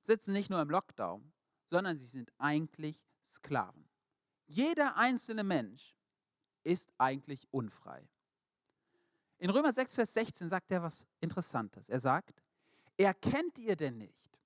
sitzen 0.03 0.33
nicht 0.33 0.49
nur 0.49 0.61
im 0.61 0.69
Lockdown, 0.69 1.31
sondern 1.69 1.97
sie 1.97 2.05
sind 2.05 2.31
eigentlich 2.37 3.01
Sklaven. 3.27 3.87
Jeder 4.47 4.97
einzelne 4.97 5.43
Mensch 5.43 5.95
ist 6.63 6.91
eigentlich 6.97 7.47
unfrei. 7.51 8.07
In 9.37 9.49
Römer 9.49 9.73
6, 9.73 9.95
Vers 9.95 10.13
16 10.13 10.49
sagt 10.49 10.71
er 10.71 10.83
was 10.83 11.07
Interessantes. 11.19 11.89
Er 11.89 11.99
sagt, 11.99 12.43
erkennt 12.97 13.57
ihr 13.57 13.75
denn 13.75 13.97
nicht, 13.97 14.37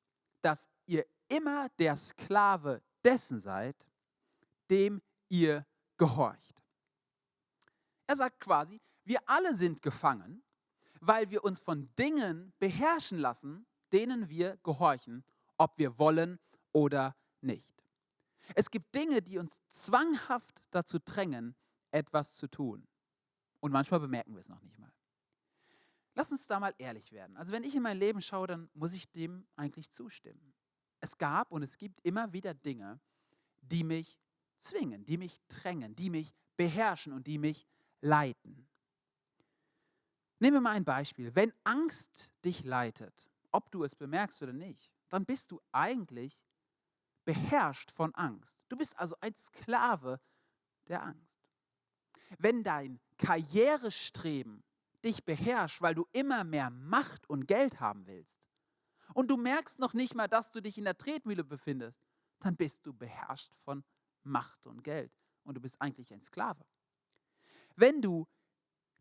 dass 0.41 0.69
ihr 0.85 1.05
immer 1.27 1.67
der 1.79 1.97
Sklave 1.97 2.81
dessen 3.03 3.41
seid, 3.41 3.89
dem 4.69 5.01
ihr 5.27 5.65
gehorcht? 5.97 6.63
Er 8.07 8.15
sagt 8.15 8.39
quasi, 8.39 8.79
wir 9.03 9.19
alle 9.27 9.55
sind 9.55 9.81
gefangen, 9.81 10.44
weil 11.07 11.29
wir 11.29 11.43
uns 11.43 11.59
von 11.59 11.89
Dingen 11.95 12.53
beherrschen 12.59 13.19
lassen, 13.19 13.65
denen 13.91 14.29
wir 14.29 14.57
gehorchen, 14.57 15.23
ob 15.57 15.77
wir 15.77 15.97
wollen 15.99 16.39
oder 16.71 17.15
nicht. 17.41 17.69
Es 18.55 18.69
gibt 18.69 18.93
Dinge, 18.93 19.21
die 19.21 19.37
uns 19.37 19.59
zwanghaft 19.69 20.61
dazu 20.71 20.99
drängen, 20.99 21.55
etwas 21.91 22.35
zu 22.35 22.47
tun. 22.47 22.87
Und 23.59 23.71
manchmal 23.71 23.99
bemerken 23.99 24.33
wir 24.33 24.39
es 24.39 24.49
noch 24.49 24.61
nicht 24.61 24.77
mal. 24.77 24.91
Lass 26.13 26.31
uns 26.31 26.47
da 26.47 26.59
mal 26.59 26.73
ehrlich 26.77 27.11
werden. 27.11 27.35
Also 27.37 27.51
wenn 27.51 27.63
ich 27.63 27.75
in 27.75 27.83
mein 27.83 27.97
Leben 27.97 28.21
schaue, 28.21 28.47
dann 28.47 28.69
muss 28.73 28.93
ich 28.93 29.11
dem 29.11 29.47
eigentlich 29.55 29.91
zustimmen. 29.91 30.53
Es 31.01 31.17
gab 31.17 31.51
und 31.51 31.63
es 31.63 31.77
gibt 31.77 31.99
immer 32.01 32.31
wieder 32.31 32.53
Dinge, 32.53 32.99
die 33.61 33.83
mich 33.83 34.19
zwingen, 34.57 35.05
die 35.05 35.17
mich 35.17 35.39
drängen, 35.47 35.95
die 35.95 36.09
mich 36.09 36.33
beherrschen 36.57 37.13
und 37.13 37.27
die 37.27 37.37
mich 37.37 37.65
leiten. 38.01 38.67
Nehmen 40.39 40.57
wir 40.57 40.61
mal 40.61 40.71
ein 40.71 40.85
Beispiel. 40.85 41.33
Wenn 41.35 41.53
Angst 41.63 42.33
dich 42.43 42.63
leitet, 42.63 43.29
ob 43.51 43.71
du 43.71 43.83
es 43.83 43.95
bemerkst 43.95 44.41
oder 44.43 44.53
nicht, 44.53 44.93
dann 45.09 45.25
bist 45.25 45.51
du 45.51 45.61
eigentlich 45.71 46.43
beherrscht 47.23 47.91
von 47.91 48.13
Angst. 48.15 48.57
Du 48.69 48.75
bist 48.75 48.97
also 48.99 49.15
ein 49.21 49.35
Sklave 49.35 50.19
der 50.87 51.03
Angst. 51.03 51.41
Wenn 52.37 52.63
dein 52.63 52.99
Karrierestreben 53.17 54.63
dich 55.03 55.23
beherrscht, 55.23 55.81
weil 55.81 55.95
du 55.95 56.05
immer 56.11 56.43
mehr 56.43 56.69
Macht 56.69 57.29
und 57.29 57.47
Geld 57.47 57.79
haben 57.79 58.05
willst, 58.07 58.41
und 59.13 59.29
du 59.29 59.37
merkst 59.37 59.79
noch 59.79 59.93
nicht 59.93 60.15
mal, 60.15 60.27
dass 60.27 60.51
du 60.51 60.61
dich 60.61 60.77
in 60.77 60.83
der 60.83 60.97
Tretmühle 60.97 61.43
befindest, 61.43 62.05
dann 62.39 62.55
bist 62.55 62.85
du 62.85 62.93
beherrscht 62.93 63.53
von 63.53 63.83
Macht 64.23 64.65
und 64.65 64.83
Geld 64.83 65.11
und 65.43 65.55
du 65.55 65.61
bist 65.61 65.81
eigentlich 65.81 66.11
ein 66.11 66.21
Sklave. 66.21 66.65
Wenn 67.75 68.01
du 68.01 68.27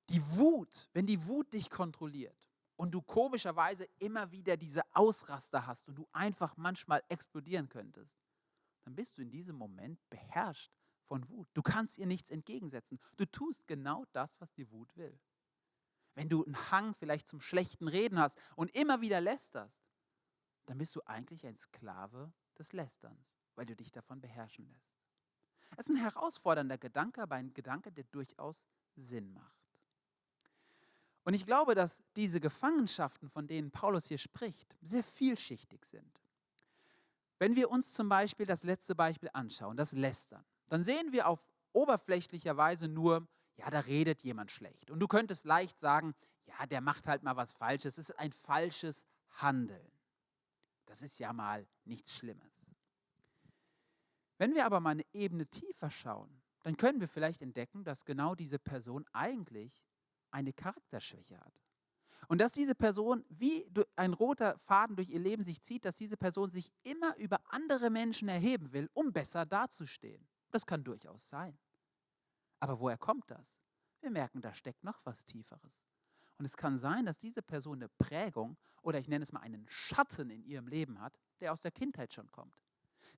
die 0.09 0.23
Wut, 0.37 0.89
wenn 0.93 1.07
die 1.07 1.25
Wut 1.27 1.53
dich 1.53 1.71
kontrolliert 1.71 2.37
und 2.77 2.93
du 2.93 3.01
komischerweise 3.03 3.89
immer 3.99 4.31
wieder 4.31 4.57
diese 4.57 4.83
Ausraster 4.95 5.67
hast 5.67 5.89
und 5.89 5.97
du 5.97 6.07
einfach 6.13 6.57
manchmal 6.57 7.03
explodieren 7.09 7.69
könntest, 7.69 8.19
dann 8.83 8.95
bist 8.95 9.17
du 9.17 9.23
in 9.23 9.31
diesem 9.31 9.57
Moment 9.57 9.99
beherrscht 10.11 10.73
von 11.07 11.27
Wut. 11.29 11.49
Du 11.55 11.63
kannst 11.63 11.99
ihr 11.99 12.07
nichts 12.07 12.31
entgegensetzen. 12.31 12.99
Du 13.17 13.25
tust 13.25 13.67
genau 13.67 14.05
das, 14.13 14.41
was 14.41 14.53
die 14.53 14.71
Wut 14.71 14.95
will. 14.97 15.19
Wenn 16.15 16.29
du 16.29 16.45
einen 16.45 16.71
Hang 16.71 16.95
vielleicht 16.95 17.29
zum 17.29 17.41
schlechten 17.41 17.89
Reden 17.89 18.19
hast 18.19 18.39
und 18.57 18.75
immer 18.75 19.01
wieder 19.01 19.21
lästerst, 19.21 19.81
dann 20.67 20.79
bist 20.79 20.95
du 20.95 21.03
eigentlich 21.07 21.47
ein 21.47 21.57
Sklave 21.57 22.33
des 22.59 22.73
Lästerns, 22.73 23.35
weil 23.55 23.67
du 23.67 23.75
dich 23.75 23.91
davon 23.91 24.21
beherrschen 24.21 24.67
lässt. 24.69 24.95
Es 25.77 25.87
ist 25.87 25.91
ein 25.91 25.97
herausfordernder 25.97 26.79
Gedanke, 26.79 27.23
aber 27.23 27.35
ein 27.37 27.53
Gedanke, 27.53 27.91
der 27.91 28.05
durchaus 28.05 28.67
Sinn 28.95 29.33
macht. 29.33 29.64
Und 31.25 31.35
ich 31.35 31.47
glaube, 31.47 31.75
dass 31.75 32.03
diese 32.17 32.41
Gefangenschaften, 32.41 33.29
von 33.29 33.47
denen 33.47 33.71
Paulus 33.71 34.07
hier 34.07 34.19
spricht, 34.19 34.77
sehr 34.83 35.03
vielschichtig 35.03 35.85
sind. 35.87 36.21
Wenn 37.39 37.57
wir 37.57 37.71
uns 37.71 37.93
zum 37.93 38.09
Beispiel 38.09 38.47
das 38.47 38.63
letzte 38.63 38.95
Beispiel 38.95 39.31
anschauen, 39.33 39.77
das 39.77 39.93
Lästern, 39.93 40.45
dann 40.69 40.85
sehen 40.85 41.13
wir 41.13 41.27
auf 41.27 41.51
oberflächlicher 41.73 42.57
Weise 42.57 42.89
nur, 42.89 43.27
ja, 43.57 43.71
da 43.71 43.81
redet 43.81 44.23
jemand 44.23 44.51
schlecht. 44.51 44.91
Und 44.91 45.01
du 45.01 45.09
könntest 45.09 45.45
leicht 45.45 45.79
sagen, 45.79 46.15
ja, 46.47 46.67
der 46.67 46.81
macht 46.81 47.07
halt 47.07 47.23
mal 47.23 47.37
was 47.37 47.53
Falsches. 47.53 47.99
Es 47.99 48.11
ist 48.11 48.19
ein 48.19 48.33
falsches 48.33 49.05
Handeln. 49.31 49.91
Das 50.87 51.03
ist 51.03 51.19
ja 51.19 51.33
mal 51.33 51.67
nichts 51.85 52.15
Schlimmes. 52.15 52.53
Wenn 54.39 54.55
wir 54.55 54.67
aber 54.67 54.81
mal 54.81 54.91
eine 54.91 55.07
Ebene 55.13 55.47
tiefer 55.47 55.91
schauen, 55.91 56.43
dann 56.63 56.77
können 56.77 57.01
wir 57.01 57.09
vielleicht 57.09 57.43
entdecken, 57.43 57.85
dass 57.85 58.05
genau 58.05 58.35
diese 58.35 58.59
Person 58.59 59.07
eigentlich 59.13 59.85
eine 60.35 60.53
Charakterschwäche 60.53 61.39
hat. 61.41 61.63
Und 62.29 62.41
dass 62.41 62.53
diese 62.53 62.75
Person 62.75 63.25
wie 63.29 63.67
ein 63.97 64.15
roter 64.15 64.59
Faden 64.59 64.97
durch 64.97 65.11
ihr 65.11 65.21
Leben 65.21 65.43
sich 65.43 65.63
zieht, 65.63 65.85
dass 65.85 65.97
diese 65.97 66.17
Person 66.17 66.51
sich 66.51 66.73
immer 66.83 67.17
über 67.17 67.39
andere 67.53 67.91
Menschen 67.91 68.29
erheben 68.29 68.73
will, 68.73 68.91
um 68.95 69.13
besser 69.13 69.47
dazustehen. 69.47 70.27
Das 70.51 70.67
kann 70.67 70.83
durchaus 70.83 71.29
sein. 71.29 71.57
Aber 72.61 72.81
woher 72.81 72.97
kommt 72.97 73.31
das? 73.31 73.59
Wir 74.01 74.11
merken, 74.11 74.41
da 74.41 74.55
steckt 74.55 74.83
noch 74.85 75.05
was 75.05 75.25
Tieferes. 75.25 75.83
Und 76.39 76.47
es 76.47 76.57
kann 76.57 76.79
sein, 76.79 77.05
dass 77.05 77.19
diese 77.19 77.43
Person 77.43 77.79
eine 77.79 77.89
Prägung 77.89 78.57
oder 78.83 78.99
ich 78.99 79.09
nenne 79.09 79.23
es 79.23 79.33
mal 79.33 79.41
einen 79.41 79.67
Schatten 79.69 80.31
in 80.31 80.43
ihrem 80.45 80.67
Leben 80.67 81.01
hat, 81.01 81.17
der 81.41 81.53
aus 81.53 81.61
der 81.61 81.71
Kindheit 81.71 82.13
schon 82.13 82.31
kommt. 82.33 82.55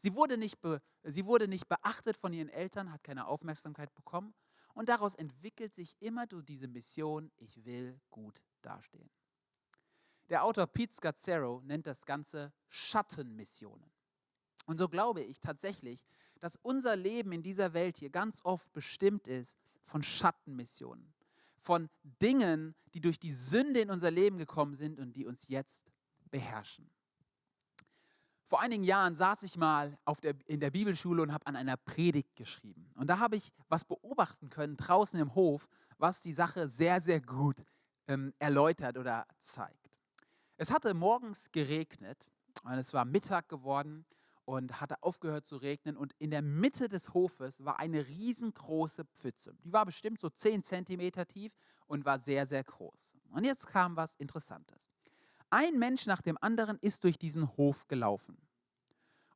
Sie 0.00 0.14
wurde 0.14 0.36
nicht, 0.36 0.58
sie 1.04 1.24
wurde 1.24 1.48
nicht 1.48 1.68
beachtet 1.68 2.16
von 2.16 2.32
ihren 2.32 2.48
Eltern, 2.48 2.92
hat 2.92 3.02
keine 3.04 3.26
Aufmerksamkeit 3.26 3.94
bekommen 3.94 4.34
und 4.76 4.90
daraus 4.90 5.14
entwickelt 5.14 5.74
sich 5.74 5.96
immer 6.00 6.26
so 6.30 6.42
diese 6.42 6.68
Mission, 6.68 7.32
ich 7.38 7.64
will 7.64 7.98
gut 8.10 8.42
dastehen. 8.60 9.08
Der 10.28 10.44
Autor 10.44 10.66
Pete 10.66 10.92
Scazzaro 10.92 11.62
nennt 11.64 11.86
das 11.86 12.04
Ganze 12.04 12.52
Schattenmissionen. 12.68 13.90
Und 14.66 14.76
so 14.76 14.88
glaube 14.88 15.22
ich 15.22 15.40
tatsächlich, 15.40 16.04
dass 16.40 16.58
unser 16.62 16.94
Leben 16.94 17.32
in 17.32 17.42
dieser 17.42 17.72
Welt 17.72 17.96
hier 17.96 18.10
ganz 18.10 18.40
oft 18.44 18.70
bestimmt 18.74 19.28
ist 19.28 19.56
von 19.82 20.02
Schattenmissionen, 20.02 21.14
von 21.56 21.88
Dingen, 22.20 22.74
die 22.92 23.00
durch 23.00 23.18
die 23.18 23.32
Sünde 23.32 23.80
in 23.80 23.90
unser 23.90 24.10
Leben 24.10 24.36
gekommen 24.36 24.76
sind 24.76 24.98
und 24.98 25.16
die 25.16 25.24
uns 25.24 25.48
jetzt 25.48 25.90
beherrschen. 26.30 26.90
Vor 28.48 28.60
einigen 28.60 28.84
Jahren 28.84 29.16
saß 29.16 29.42
ich 29.42 29.56
mal 29.56 29.98
der, 30.22 30.36
in 30.46 30.60
der 30.60 30.70
Bibelschule 30.70 31.20
und 31.20 31.32
habe 31.32 31.46
an 31.48 31.56
einer 31.56 31.76
Predigt 31.76 32.36
geschrieben. 32.36 32.88
Und 32.94 33.08
da 33.08 33.18
habe 33.18 33.34
ich 33.34 33.52
was 33.68 33.84
beobachten 33.84 34.50
können 34.50 34.76
draußen 34.76 35.18
im 35.18 35.34
Hof, 35.34 35.66
was 35.98 36.20
die 36.22 36.32
Sache 36.32 36.68
sehr, 36.68 37.00
sehr 37.00 37.20
gut 37.20 37.56
ähm, 38.06 38.32
erläutert 38.38 38.98
oder 38.98 39.26
zeigt. 39.38 39.90
Es 40.56 40.70
hatte 40.70 40.94
morgens 40.94 41.50
geregnet 41.50 42.28
und 42.62 42.74
es 42.74 42.94
war 42.94 43.04
Mittag 43.04 43.48
geworden 43.48 44.06
und 44.44 44.80
hatte 44.80 45.02
aufgehört 45.02 45.44
zu 45.44 45.56
regnen 45.56 45.96
und 45.96 46.14
in 46.18 46.30
der 46.30 46.42
Mitte 46.42 46.88
des 46.88 47.14
Hofes 47.14 47.64
war 47.64 47.80
eine 47.80 48.06
riesengroße 48.06 49.04
Pfütze. 49.06 49.54
Die 49.64 49.72
war 49.72 49.84
bestimmt 49.84 50.20
so 50.20 50.30
10 50.30 50.62
Zentimeter 50.62 51.26
tief 51.26 51.52
und 51.88 52.04
war 52.04 52.20
sehr, 52.20 52.46
sehr 52.46 52.62
groß. 52.62 53.16
Und 53.30 53.42
jetzt 53.42 53.66
kam 53.66 53.96
was 53.96 54.14
Interessantes. 54.14 54.95
Ein 55.50 55.78
Mensch 55.78 56.06
nach 56.06 56.22
dem 56.22 56.36
anderen 56.40 56.78
ist 56.80 57.04
durch 57.04 57.18
diesen 57.18 57.56
Hof 57.56 57.86
gelaufen. 57.86 58.36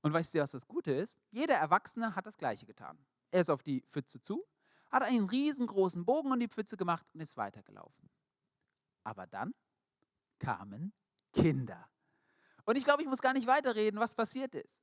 Und 0.02 0.12
weißt 0.12 0.34
du, 0.34 0.40
was 0.40 0.52
das 0.52 0.66
Gute 0.66 0.92
ist? 0.92 1.18
Jeder 1.30 1.54
Erwachsene 1.54 2.14
hat 2.16 2.26
das 2.26 2.38
Gleiche 2.38 2.66
getan. 2.66 2.98
Er 3.30 3.42
ist 3.42 3.50
auf 3.50 3.62
die 3.62 3.82
Pfütze 3.82 4.20
zu, 4.20 4.44
hat 4.90 5.02
einen 5.02 5.26
riesengroßen 5.26 6.04
Bogen 6.04 6.32
um 6.32 6.40
die 6.40 6.48
Pfütze 6.48 6.76
gemacht 6.76 7.06
und 7.14 7.20
ist 7.20 7.36
weitergelaufen. 7.36 8.10
Aber 9.04 9.26
dann 9.26 9.54
kamen 10.38 10.92
Kinder. 11.32 11.88
Und 12.64 12.76
ich 12.76 12.84
glaube, 12.84 13.02
ich 13.02 13.08
muss 13.08 13.22
gar 13.22 13.32
nicht 13.32 13.46
weiterreden, 13.46 14.00
was 14.00 14.14
passiert 14.14 14.54
ist. 14.54 14.82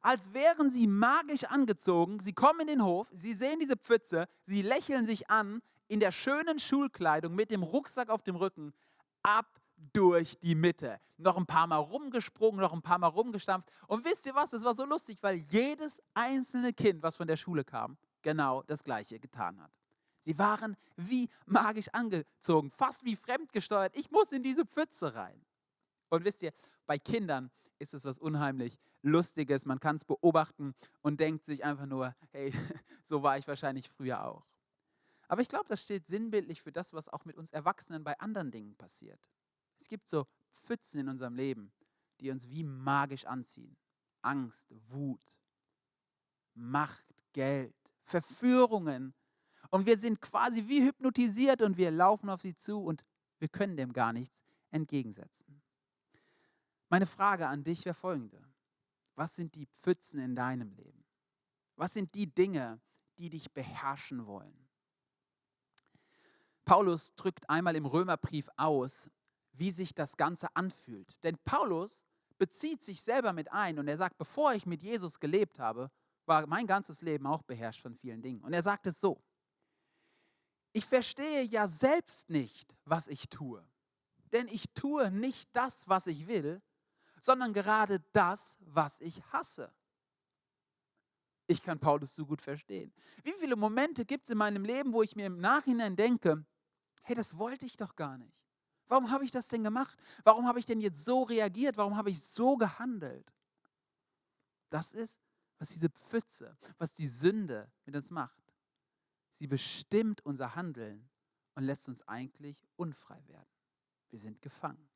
Als 0.00 0.32
wären 0.32 0.70
sie 0.70 0.86
magisch 0.86 1.44
angezogen, 1.44 2.20
sie 2.20 2.32
kommen 2.32 2.60
in 2.60 2.66
den 2.66 2.84
Hof, 2.84 3.10
sie 3.14 3.34
sehen 3.34 3.58
diese 3.60 3.76
Pfütze, 3.76 4.28
sie 4.46 4.62
lächeln 4.62 5.06
sich 5.06 5.30
an, 5.30 5.60
in 5.88 6.00
der 6.00 6.12
schönen 6.12 6.58
Schulkleidung 6.58 7.34
mit 7.34 7.50
dem 7.50 7.62
Rucksack 7.62 8.10
auf 8.10 8.22
dem 8.22 8.36
Rücken, 8.36 8.74
ab 9.22 9.60
durch 9.92 10.38
die 10.40 10.54
Mitte. 10.54 11.00
Noch 11.16 11.36
ein 11.36 11.46
paar 11.46 11.66
Mal 11.66 11.76
rumgesprungen, 11.76 12.60
noch 12.60 12.72
ein 12.72 12.82
paar 12.82 12.98
Mal 12.98 13.08
rumgestampft. 13.08 13.68
Und 13.86 14.04
wisst 14.04 14.26
ihr 14.26 14.34
was? 14.34 14.52
Es 14.52 14.64
war 14.64 14.74
so 14.74 14.84
lustig, 14.84 15.18
weil 15.22 15.36
jedes 15.50 16.00
einzelne 16.14 16.72
Kind, 16.72 17.02
was 17.02 17.16
von 17.16 17.26
der 17.26 17.36
Schule 17.36 17.64
kam, 17.64 17.96
genau 18.22 18.62
das 18.62 18.84
Gleiche 18.84 19.18
getan 19.18 19.60
hat. 19.60 19.72
Sie 20.20 20.38
waren 20.38 20.76
wie 20.96 21.28
magisch 21.46 21.88
angezogen, 21.92 22.70
fast 22.70 23.04
wie 23.04 23.16
fremdgesteuert. 23.16 23.96
Ich 23.96 24.10
muss 24.10 24.32
in 24.32 24.42
diese 24.42 24.66
Pfütze 24.66 25.14
rein. 25.14 25.44
Und 26.10 26.24
wisst 26.24 26.42
ihr, 26.42 26.52
bei 26.86 26.98
Kindern 26.98 27.50
ist 27.78 27.94
es 27.94 28.04
was 28.04 28.18
unheimlich 28.18 28.78
Lustiges. 29.02 29.64
Man 29.64 29.80
kann 29.80 29.96
es 29.96 30.04
beobachten 30.04 30.74
und 31.02 31.20
denkt 31.20 31.44
sich 31.44 31.64
einfach 31.64 31.86
nur, 31.86 32.14
hey, 32.30 32.52
so 33.04 33.22
war 33.22 33.38
ich 33.38 33.46
wahrscheinlich 33.46 33.88
früher 33.88 34.24
auch. 34.24 34.46
Aber 35.28 35.42
ich 35.42 35.48
glaube, 35.48 35.66
das 35.68 35.82
steht 35.82 36.06
sinnbildlich 36.06 36.62
für 36.62 36.72
das, 36.72 36.94
was 36.94 37.08
auch 37.08 37.24
mit 37.24 37.36
uns 37.36 37.50
Erwachsenen 37.50 38.02
bei 38.02 38.18
anderen 38.18 38.50
Dingen 38.50 38.74
passiert. 38.76 39.28
Es 39.78 39.88
gibt 39.88 40.08
so 40.08 40.26
Pfützen 40.50 41.00
in 41.00 41.08
unserem 41.08 41.34
Leben, 41.34 41.72
die 42.20 42.30
uns 42.30 42.48
wie 42.48 42.64
magisch 42.64 43.24
anziehen. 43.24 43.76
Angst, 44.22 44.68
Wut, 44.88 45.38
Macht, 46.54 47.04
Geld, 47.32 47.76
Verführungen. 48.02 49.14
Und 49.70 49.86
wir 49.86 49.96
sind 49.96 50.20
quasi 50.20 50.66
wie 50.66 50.84
hypnotisiert 50.84 51.62
und 51.62 51.76
wir 51.76 51.90
laufen 51.90 52.30
auf 52.30 52.40
sie 52.40 52.54
zu 52.54 52.82
und 52.82 53.04
wir 53.38 53.48
können 53.48 53.76
dem 53.76 53.92
gar 53.92 54.12
nichts 54.12 54.42
entgegensetzen. 54.70 55.62
Meine 56.88 57.06
Frage 57.06 57.46
an 57.46 57.62
dich 57.62 57.84
wäre 57.84 57.94
folgende. 57.94 58.42
Was 59.14 59.36
sind 59.36 59.54
die 59.54 59.66
Pfützen 59.66 60.20
in 60.20 60.34
deinem 60.34 60.72
Leben? 60.72 61.04
Was 61.76 61.92
sind 61.92 62.14
die 62.14 62.32
Dinge, 62.32 62.80
die 63.18 63.30
dich 63.30 63.52
beherrschen 63.52 64.26
wollen? 64.26 64.68
Paulus 66.64 67.14
drückt 67.14 67.48
einmal 67.48 67.76
im 67.76 67.86
Römerbrief 67.86 68.48
aus, 68.56 69.08
wie 69.58 69.70
sich 69.70 69.94
das 69.94 70.16
Ganze 70.16 70.54
anfühlt. 70.54 71.22
Denn 71.24 71.36
Paulus 71.44 72.02
bezieht 72.38 72.82
sich 72.82 73.02
selber 73.02 73.32
mit 73.32 73.50
ein 73.52 73.78
und 73.78 73.88
er 73.88 73.98
sagt, 73.98 74.16
bevor 74.16 74.54
ich 74.54 74.66
mit 74.66 74.82
Jesus 74.82 75.18
gelebt 75.18 75.58
habe, 75.58 75.90
war 76.26 76.46
mein 76.46 76.66
ganzes 76.66 77.00
Leben 77.00 77.26
auch 77.26 77.42
beherrscht 77.42 77.82
von 77.82 77.94
vielen 77.94 78.22
Dingen. 78.22 78.42
Und 78.42 78.52
er 78.52 78.62
sagt 78.62 78.86
es 78.86 79.00
so, 79.00 79.22
ich 80.72 80.84
verstehe 80.84 81.42
ja 81.42 81.66
selbst 81.66 82.30
nicht, 82.30 82.76
was 82.84 83.08
ich 83.08 83.28
tue. 83.28 83.66
Denn 84.32 84.46
ich 84.48 84.66
tue 84.74 85.10
nicht 85.10 85.48
das, 85.54 85.88
was 85.88 86.06
ich 86.06 86.28
will, 86.28 86.62
sondern 87.20 87.52
gerade 87.52 88.00
das, 88.12 88.56
was 88.60 89.00
ich 89.00 89.22
hasse. 89.32 89.72
Ich 91.46 91.62
kann 91.62 91.80
Paulus 91.80 92.14
so 92.14 92.26
gut 92.26 92.42
verstehen. 92.42 92.92
Wie 93.24 93.32
viele 93.32 93.56
Momente 93.56 94.04
gibt 94.04 94.24
es 94.24 94.30
in 94.30 94.38
meinem 94.38 94.64
Leben, 94.64 94.92
wo 94.92 95.02
ich 95.02 95.16
mir 95.16 95.26
im 95.26 95.40
Nachhinein 95.40 95.96
denke, 95.96 96.44
hey, 97.02 97.16
das 97.16 97.38
wollte 97.38 97.64
ich 97.64 97.78
doch 97.78 97.96
gar 97.96 98.18
nicht. 98.18 98.38
Warum 98.88 99.10
habe 99.10 99.24
ich 99.24 99.30
das 99.30 99.48
denn 99.48 99.62
gemacht? 99.62 99.96
Warum 100.24 100.46
habe 100.46 100.58
ich 100.58 100.66
denn 100.66 100.80
jetzt 100.80 101.04
so 101.04 101.22
reagiert? 101.22 101.76
Warum 101.76 101.96
habe 101.96 102.10
ich 102.10 102.22
so 102.22 102.56
gehandelt? 102.56 103.32
Das 104.70 104.92
ist, 104.92 105.20
was 105.58 105.68
diese 105.68 105.90
Pfütze, 105.90 106.56
was 106.78 106.94
die 106.94 107.06
Sünde 107.06 107.70
mit 107.84 107.94
uns 107.94 108.10
macht. 108.10 108.42
Sie 109.34 109.46
bestimmt 109.46 110.24
unser 110.24 110.56
Handeln 110.56 111.08
und 111.54 111.64
lässt 111.64 111.88
uns 111.88 112.06
eigentlich 112.08 112.66
unfrei 112.76 113.22
werden. 113.28 113.48
Wir 114.10 114.18
sind 114.18 114.40
gefangen. 114.40 114.88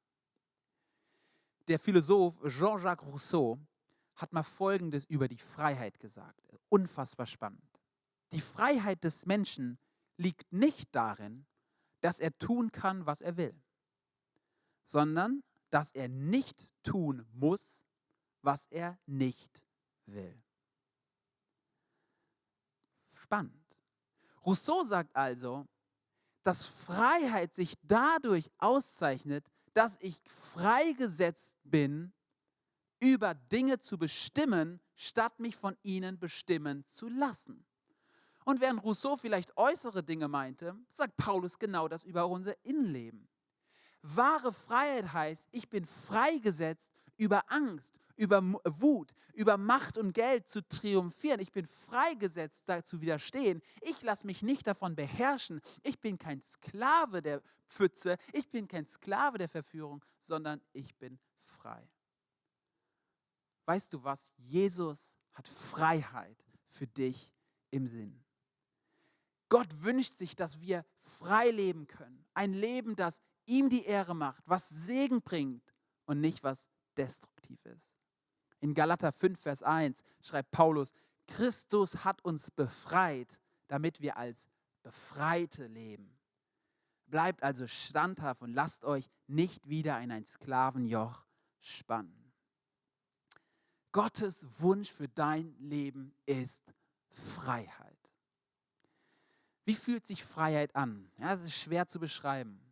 Der 1.68 1.78
Philosoph 1.78 2.40
Jean-Jacques 2.48 3.06
Rousseau 3.06 3.58
hat 4.16 4.32
mal 4.32 4.42
Folgendes 4.42 5.04
über 5.04 5.28
die 5.28 5.38
Freiheit 5.38 6.00
gesagt. 6.00 6.40
Unfassbar 6.70 7.26
spannend. 7.26 7.62
Die 8.32 8.40
Freiheit 8.40 9.04
des 9.04 9.26
Menschen 9.26 9.78
liegt 10.16 10.50
nicht 10.52 10.94
darin, 10.94 11.46
dass 12.00 12.18
er 12.18 12.36
tun 12.38 12.72
kann, 12.72 13.06
was 13.06 13.20
er 13.20 13.36
will 13.36 13.61
sondern 14.84 15.42
dass 15.70 15.90
er 15.92 16.08
nicht 16.08 16.66
tun 16.82 17.26
muss, 17.32 17.82
was 18.42 18.66
er 18.66 18.98
nicht 19.06 19.64
will. 20.06 20.42
Spannend. 23.14 23.80
Rousseau 24.44 24.84
sagt 24.84 25.14
also, 25.16 25.66
dass 26.42 26.64
Freiheit 26.64 27.54
sich 27.54 27.74
dadurch 27.82 28.50
auszeichnet, 28.58 29.46
dass 29.72 29.96
ich 30.00 30.20
freigesetzt 30.26 31.56
bin, 31.62 32.12
über 33.00 33.34
Dinge 33.34 33.80
zu 33.80 33.98
bestimmen, 33.98 34.80
statt 34.94 35.38
mich 35.40 35.56
von 35.56 35.76
ihnen 35.82 36.18
bestimmen 36.18 36.86
zu 36.86 37.08
lassen. 37.08 37.66
Und 38.44 38.60
während 38.60 38.82
Rousseau 38.82 39.16
vielleicht 39.16 39.56
äußere 39.56 40.02
Dinge 40.02 40.28
meinte, 40.28 40.76
sagt 40.88 41.16
Paulus 41.16 41.58
genau 41.58 41.88
das 41.88 42.04
über 42.04 42.28
unser 42.28 42.54
Innenleben. 42.64 43.28
Wahre 44.02 44.52
Freiheit 44.52 45.12
heißt, 45.12 45.48
ich 45.52 45.68
bin 45.68 45.84
freigesetzt, 45.86 46.90
über 47.16 47.50
Angst, 47.52 47.92
über 48.16 48.42
Wut, 48.64 49.12
über 49.34 49.56
Macht 49.56 49.96
und 49.96 50.12
Geld 50.12 50.48
zu 50.48 50.66
triumphieren. 50.66 51.40
Ich 51.40 51.52
bin 51.52 51.66
freigesetzt, 51.66 52.64
da 52.66 52.84
zu 52.84 53.00
widerstehen. 53.00 53.62
Ich 53.80 54.02
lasse 54.02 54.26
mich 54.26 54.42
nicht 54.42 54.66
davon 54.66 54.96
beherrschen. 54.96 55.60
Ich 55.82 56.00
bin 56.00 56.18
kein 56.18 56.42
Sklave 56.42 57.22
der 57.22 57.42
Pfütze. 57.68 58.16
Ich 58.32 58.48
bin 58.50 58.68
kein 58.68 58.86
Sklave 58.86 59.38
der 59.38 59.48
Verführung, 59.48 60.04
sondern 60.18 60.60
ich 60.72 60.96
bin 60.96 61.18
frei. 61.40 61.88
Weißt 63.66 63.92
du 63.92 64.02
was? 64.02 64.32
Jesus 64.36 65.14
hat 65.32 65.46
Freiheit 65.48 66.44
für 66.66 66.86
dich 66.86 67.32
im 67.70 67.86
Sinn. 67.86 68.22
Gott 69.48 69.82
wünscht 69.82 70.14
sich, 70.14 70.34
dass 70.34 70.60
wir 70.60 70.84
frei 70.98 71.50
leben 71.50 71.86
können. 71.86 72.24
Ein 72.34 72.54
Leben, 72.54 72.96
das 72.96 73.20
ihm 73.46 73.68
die 73.68 73.84
Ehre 73.84 74.14
macht, 74.14 74.42
was 74.46 74.68
Segen 74.68 75.22
bringt 75.22 75.74
und 76.06 76.20
nicht 76.20 76.42
was 76.42 76.66
destruktiv 76.96 77.64
ist. 77.64 77.96
In 78.60 78.74
Galater 78.74 79.12
5, 79.12 79.40
Vers 79.40 79.62
1 79.62 80.02
schreibt 80.20 80.50
Paulus, 80.50 80.92
Christus 81.26 82.04
hat 82.04 82.24
uns 82.24 82.50
befreit, 82.50 83.40
damit 83.68 84.00
wir 84.00 84.16
als 84.16 84.46
Befreite 84.82 85.66
leben. 85.66 86.18
Bleibt 87.06 87.42
also 87.42 87.66
standhaft 87.66 88.42
und 88.42 88.54
lasst 88.54 88.84
euch 88.84 89.08
nicht 89.26 89.68
wieder 89.68 90.00
in 90.00 90.10
ein 90.10 90.24
Sklavenjoch 90.24 91.24
spannen. 91.60 92.32
Gottes 93.92 94.46
Wunsch 94.60 94.90
für 94.90 95.08
dein 95.08 95.54
Leben 95.58 96.14
ist 96.24 96.62
Freiheit. 97.10 98.12
Wie 99.64 99.74
fühlt 99.74 100.06
sich 100.06 100.24
Freiheit 100.24 100.74
an? 100.74 101.10
Ja, 101.18 101.34
es 101.34 101.42
ist 101.42 101.54
schwer 101.54 101.86
zu 101.86 102.00
beschreiben. 102.00 102.71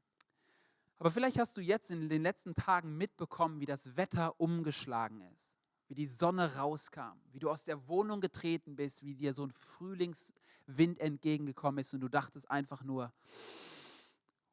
Aber 1.01 1.11
vielleicht 1.11 1.39
hast 1.39 1.57
du 1.57 1.63
jetzt 1.63 1.91
in 1.91 2.11
den 2.11 2.23
letzten 2.23 2.55
Tagen 2.55 2.99
mitbekommen, 2.99 3.59
wie 3.59 3.65
das 3.65 3.97
Wetter 3.97 4.39
umgeschlagen 4.39 5.23
ist, 5.33 5.57
wie 5.89 5.95
die 5.95 6.05
Sonne 6.05 6.57
rauskam, 6.57 7.19
wie 7.33 7.39
du 7.39 7.49
aus 7.49 7.65
der 7.65 7.89
Wohnung 7.89 8.21
getreten 8.21 8.77
bist, 8.77 9.03
wie 9.03 9.15
dir 9.15 9.33
so 9.33 9.43
ein 9.43 9.51
Frühlingswind 9.51 10.99
entgegengekommen 10.99 11.79
ist 11.79 11.95
und 11.95 12.03
du 12.03 12.09
dachtest 12.09 12.51
einfach 12.51 12.85
nur, 12.85 13.15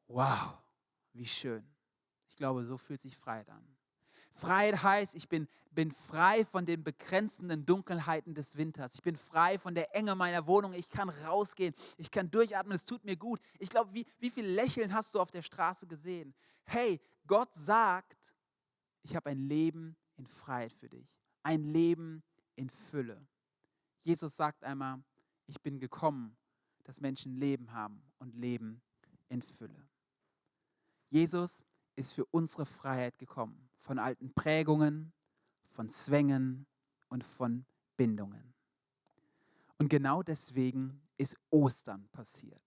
wow, 0.07 0.57
wie 1.11 1.25
schön. 1.25 1.67
Ich 2.29 2.37
glaube, 2.37 2.65
so 2.65 2.77
fühlt 2.77 3.01
sich 3.01 3.17
Freiheit 3.17 3.49
an. 3.49 3.67
Freiheit 4.31 4.83
heißt, 4.83 5.15
ich 5.15 5.27
bin, 5.29 5.47
bin 5.71 5.91
frei 5.91 6.45
von 6.45 6.65
den 6.65 6.83
begrenzenden 6.83 7.65
Dunkelheiten 7.65 8.33
des 8.33 8.57
Winters. 8.57 8.95
Ich 8.95 9.01
bin 9.01 9.15
frei 9.15 9.57
von 9.57 9.75
der 9.75 9.95
Enge 9.95 10.15
meiner 10.15 10.45
Wohnung. 10.47 10.73
Ich 10.73 10.89
kann 10.89 11.09
rausgehen. 11.09 11.73
Ich 11.97 12.11
kann 12.11 12.29
durchatmen. 12.29 12.75
Es 12.75 12.85
tut 12.85 13.03
mir 13.03 13.15
gut. 13.15 13.39
Ich 13.59 13.69
glaube, 13.69 13.93
wie, 13.93 14.05
wie 14.19 14.29
viel 14.29 14.45
Lächeln 14.45 14.93
hast 14.93 15.13
du 15.15 15.19
auf 15.19 15.31
der 15.31 15.41
Straße 15.41 15.87
gesehen? 15.87 16.33
Hey, 16.65 16.99
Gott 17.25 17.53
sagt, 17.53 18.33
ich 19.03 19.15
habe 19.15 19.29
ein 19.29 19.39
Leben 19.39 19.95
in 20.17 20.27
Freiheit 20.27 20.73
für 20.73 20.89
dich. 20.89 21.19
Ein 21.43 21.63
Leben 21.63 22.23
in 22.55 22.69
Fülle. 22.69 23.25
Jesus 24.03 24.35
sagt 24.35 24.63
einmal, 24.63 25.03
ich 25.45 25.61
bin 25.61 25.79
gekommen, 25.79 26.37
dass 26.83 27.01
Menschen 27.01 27.33
Leben 27.33 27.71
haben 27.73 28.01
und 28.19 28.35
Leben 28.35 28.81
in 29.29 29.41
Fülle. 29.41 29.87
Jesus 31.09 31.63
ist 31.95 32.13
für 32.13 32.25
unsere 32.25 32.65
Freiheit 32.65 33.17
gekommen, 33.17 33.66
von 33.77 33.99
alten 33.99 34.33
Prägungen, 34.33 35.13
von 35.65 35.89
Zwängen 35.89 36.65
und 37.09 37.23
von 37.23 37.65
Bindungen. 37.95 38.53
Und 39.77 39.89
genau 39.89 40.23
deswegen 40.23 41.01
ist 41.17 41.35
Ostern 41.49 42.07
passiert. 42.11 42.61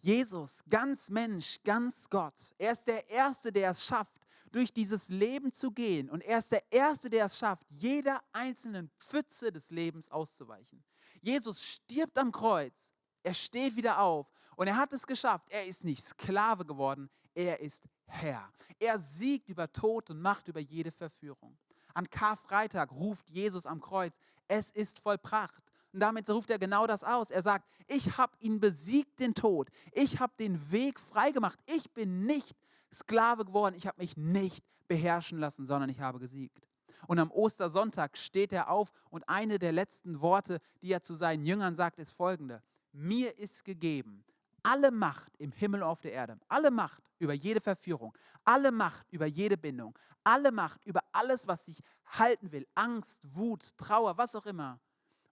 Jesus, 0.00 0.60
ganz 0.68 1.10
Mensch, 1.10 1.58
ganz 1.64 2.08
Gott, 2.08 2.54
er 2.56 2.72
ist 2.72 2.86
der 2.86 3.08
Erste, 3.10 3.52
der 3.52 3.70
es 3.70 3.84
schafft, 3.84 4.26
durch 4.52 4.72
dieses 4.72 5.08
Leben 5.08 5.52
zu 5.52 5.70
gehen. 5.70 6.08
Und 6.08 6.22
er 6.22 6.38
ist 6.38 6.52
der 6.52 6.62
Erste, 6.70 7.10
der 7.10 7.26
es 7.26 7.36
schafft, 7.36 7.66
jeder 7.70 8.22
einzelnen 8.32 8.90
Pfütze 8.98 9.52
des 9.52 9.70
Lebens 9.70 10.10
auszuweichen. 10.10 10.84
Jesus 11.20 11.62
stirbt 11.62 12.16
am 12.16 12.32
Kreuz, 12.32 12.92
er 13.22 13.34
steht 13.34 13.76
wieder 13.76 14.00
auf 14.00 14.30
und 14.56 14.68
er 14.68 14.76
hat 14.76 14.92
es 14.92 15.06
geschafft. 15.06 15.46
Er 15.50 15.66
ist 15.66 15.84
nicht 15.84 16.04
Sklave 16.04 16.64
geworden, 16.64 17.10
er 17.38 17.60
ist 17.60 17.84
Herr. 18.06 18.50
Er 18.80 18.98
siegt 18.98 19.48
über 19.48 19.72
Tod 19.72 20.10
und 20.10 20.20
Macht 20.20 20.48
über 20.48 20.58
jede 20.58 20.90
Verführung. 20.90 21.56
An 21.94 22.10
Karfreitag 22.10 22.90
ruft 22.90 23.30
Jesus 23.30 23.64
am 23.64 23.80
Kreuz, 23.80 24.14
es 24.48 24.70
ist 24.70 24.98
vollbracht. 24.98 25.62
Und 25.92 26.00
damit 26.00 26.28
ruft 26.28 26.50
er 26.50 26.58
genau 26.58 26.86
das 26.88 27.04
aus. 27.04 27.30
Er 27.30 27.42
sagt, 27.42 27.68
ich 27.86 28.18
habe 28.18 28.36
ihn 28.40 28.58
besiegt, 28.58 29.20
den 29.20 29.34
Tod. 29.34 29.68
Ich 29.92 30.18
habe 30.18 30.32
den 30.38 30.72
Weg 30.72 30.98
freigemacht. 30.98 31.60
Ich 31.66 31.88
bin 31.92 32.24
nicht 32.24 32.56
Sklave 32.92 33.44
geworden. 33.44 33.76
Ich 33.76 33.86
habe 33.86 34.02
mich 34.02 34.16
nicht 34.16 34.64
beherrschen 34.88 35.38
lassen, 35.38 35.64
sondern 35.64 35.90
ich 35.90 36.00
habe 36.00 36.18
gesiegt. 36.18 36.66
Und 37.06 37.20
am 37.20 37.30
Ostersonntag 37.30 38.18
steht 38.18 38.52
er 38.52 38.68
auf 38.68 38.90
und 39.10 39.28
eine 39.28 39.60
der 39.60 39.72
letzten 39.72 40.20
Worte, 40.20 40.58
die 40.82 40.92
er 40.92 41.02
zu 41.02 41.14
seinen 41.14 41.46
Jüngern 41.46 41.76
sagt, 41.76 42.00
ist 42.00 42.12
folgende. 42.12 42.62
Mir 42.92 43.38
ist 43.38 43.64
gegeben 43.64 44.24
alle 44.62 44.90
Macht 44.90 45.36
im 45.38 45.52
Himmel 45.52 45.82
und 45.82 45.88
auf 45.88 46.00
der 46.00 46.12
Erde, 46.12 46.38
alle 46.48 46.70
Macht 46.70 47.02
über 47.18 47.32
jede 47.32 47.60
Verführung, 47.60 48.16
alle 48.44 48.70
Macht 48.70 49.10
über 49.12 49.26
jede 49.26 49.56
Bindung, 49.56 49.98
alle 50.24 50.52
Macht 50.52 50.84
über 50.84 51.02
alles, 51.12 51.46
was 51.46 51.64
dich 51.64 51.80
halten 52.06 52.52
will, 52.52 52.66
Angst, 52.74 53.20
Wut, 53.22 53.76
Trauer, 53.76 54.18
was 54.18 54.34
auch 54.36 54.46
immer. 54.46 54.80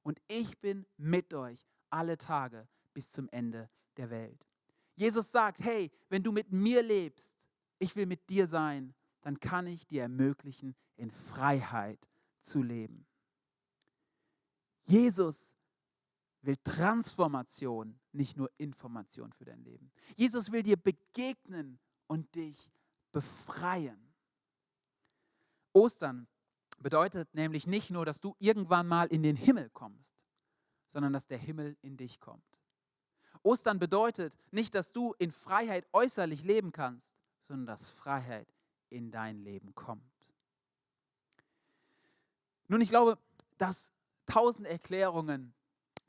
Und 0.03 0.21
ich 0.29 0.59
bin 0.59 0.87
mit 0.97 1.35
euch 1.35 1.67
alle 1.91 2.19
Tage 2.19 2.69
bis 2.95 3.11
zum 3.11 3.29
Ende 3.31 3.69
der 3.97 4.11
Welt. 4.11 4.47
Jesus 4.95 5.31
sagt, 5.31 5.61
hey, 5.63 5.91
wenn 6.09 6.23
du 6.23 6.33
mit 6.33 6.53
mir 6.53 6.83
lebst, 6.83 7.35
ich 7.79 7.95
will 7.97 8.07
mit 8.07 8.29
dir 8.31 8.47
sein, 8.47 8.95
dann 9.23 9.41
kann 9.41 9.67
ich 9.67 9.87
dir 9.87 10.03
ermöglichen, 10.03 10.75
in 10.97 11.11
Freiheit 11.11 11.99
zu 12.41 12.63
leben. 12.63 13.07
Jesus 14.85 15.56
will 16.47 16.57
Transformation, 16.65 17.99
nicht 18.13 18.37
nur 18.37 18.51
Information 18.57 19.33
für 19.33 19.45
dein 19.45 19.63
Leben. 19.63 19.91
Jesus 20.15 20.53
will 20.53 20.63
dir 20.63 20.77
begegnen 20.77 21.79
und 22.07 22.35
dich 22.35 22.71
befreien. 23.13 24.15
Ostern 25.73 26.29
bedeutet 26.79 27.35
nämlich 27.35 27.67
nicht 27.67 27.91
nur, 27.91 28.07
dass 28.07 28.21
du 28.21 28.35
irgendwann 28.39 28.87
mal 28.87 29.09
in 29.09 29.23
den 29.23 29.37
Himmel 29.37 29.71
kommst, 29.71 30.15
sondern 30.89 31.13
dass 31.13 31.27
der 31.27 31.39
Himmel 31.39 31.77
in 31.83 31.97
dich 31.97 32.21
kommt. 32.21 32.45
Ostern 33.43 33.79
bedeutet 33.79 34.37
nicht, 34.51 34.75
dass 34.75 34.93
du 34.93 35.15
in 35.19 35.31
Freiheit 35.31 35.87
äußerlich 35.93 36.43
leben 36.45 36.73
kannst, 36.73 37.15
sondern 37.45 37.67
dass 37.67 37.89
Freiheit 37.89 38.53
in 38.89 39.11
dein 39.11 39.39
Leben 39.39 39.75
kommt. 39.75 40.03
Nun, 42.69 42.81
ich 42.81 42.89
glaube, 42.89 43.19
dass 43.59 43.93
tausend 44.27 44.67
Erklärungen 44.67 45.55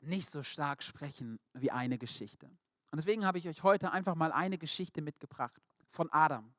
nicht 0.00 0.28
so 0.28 0.42
stark 0.42 0.82
sprechen 0.82 1.38
wie 1.54 1.70
eine 1.70 1.98
Geschichte. 1.98 2.46
Und 2.90 2.96
deswegen 2.96 3.26
habe 3.26 3.38
ich 3.38 3.48
euch 3.48 3.62
heute 3.62 3.92
einfach 3.92 4.14
mal 4.14 4.32
eine 4.32 4.58
Geschichte 4.58 5.02
mitgebracht 5.02 5.60
von 5.86 6.10
Adam. 6.10 6.54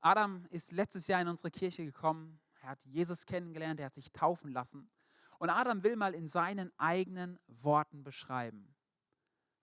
Adam 0.00 0.46
ist 0.50 0.72
letztes 0.72 1.06
Jahr 1.06 1.20
in 1.20 1.28
unsere 1.28 1.50
Kirche 1.50 1.84
gekommen, 1.84 2.40
er 2.62 2.70
hat 2.70 2.84
Jesus 2.84 3.26
kennengelernt, 3.26 3.80
er 3.80 3.86
hat 3.86 3.94
sich 3.94 4.12
taufen 4.12 4.50
lassen. 4.52 4.90
Und 5.38 5.50
Adam 5.50 5.82
will 5.82 5.96
mal 5.96 6.14
in 6.14 6.28
seinen 6.28 6.72
eigenen 6.78 7.38
Worten 7.46 8.04
beschreiben, 8.04 8.74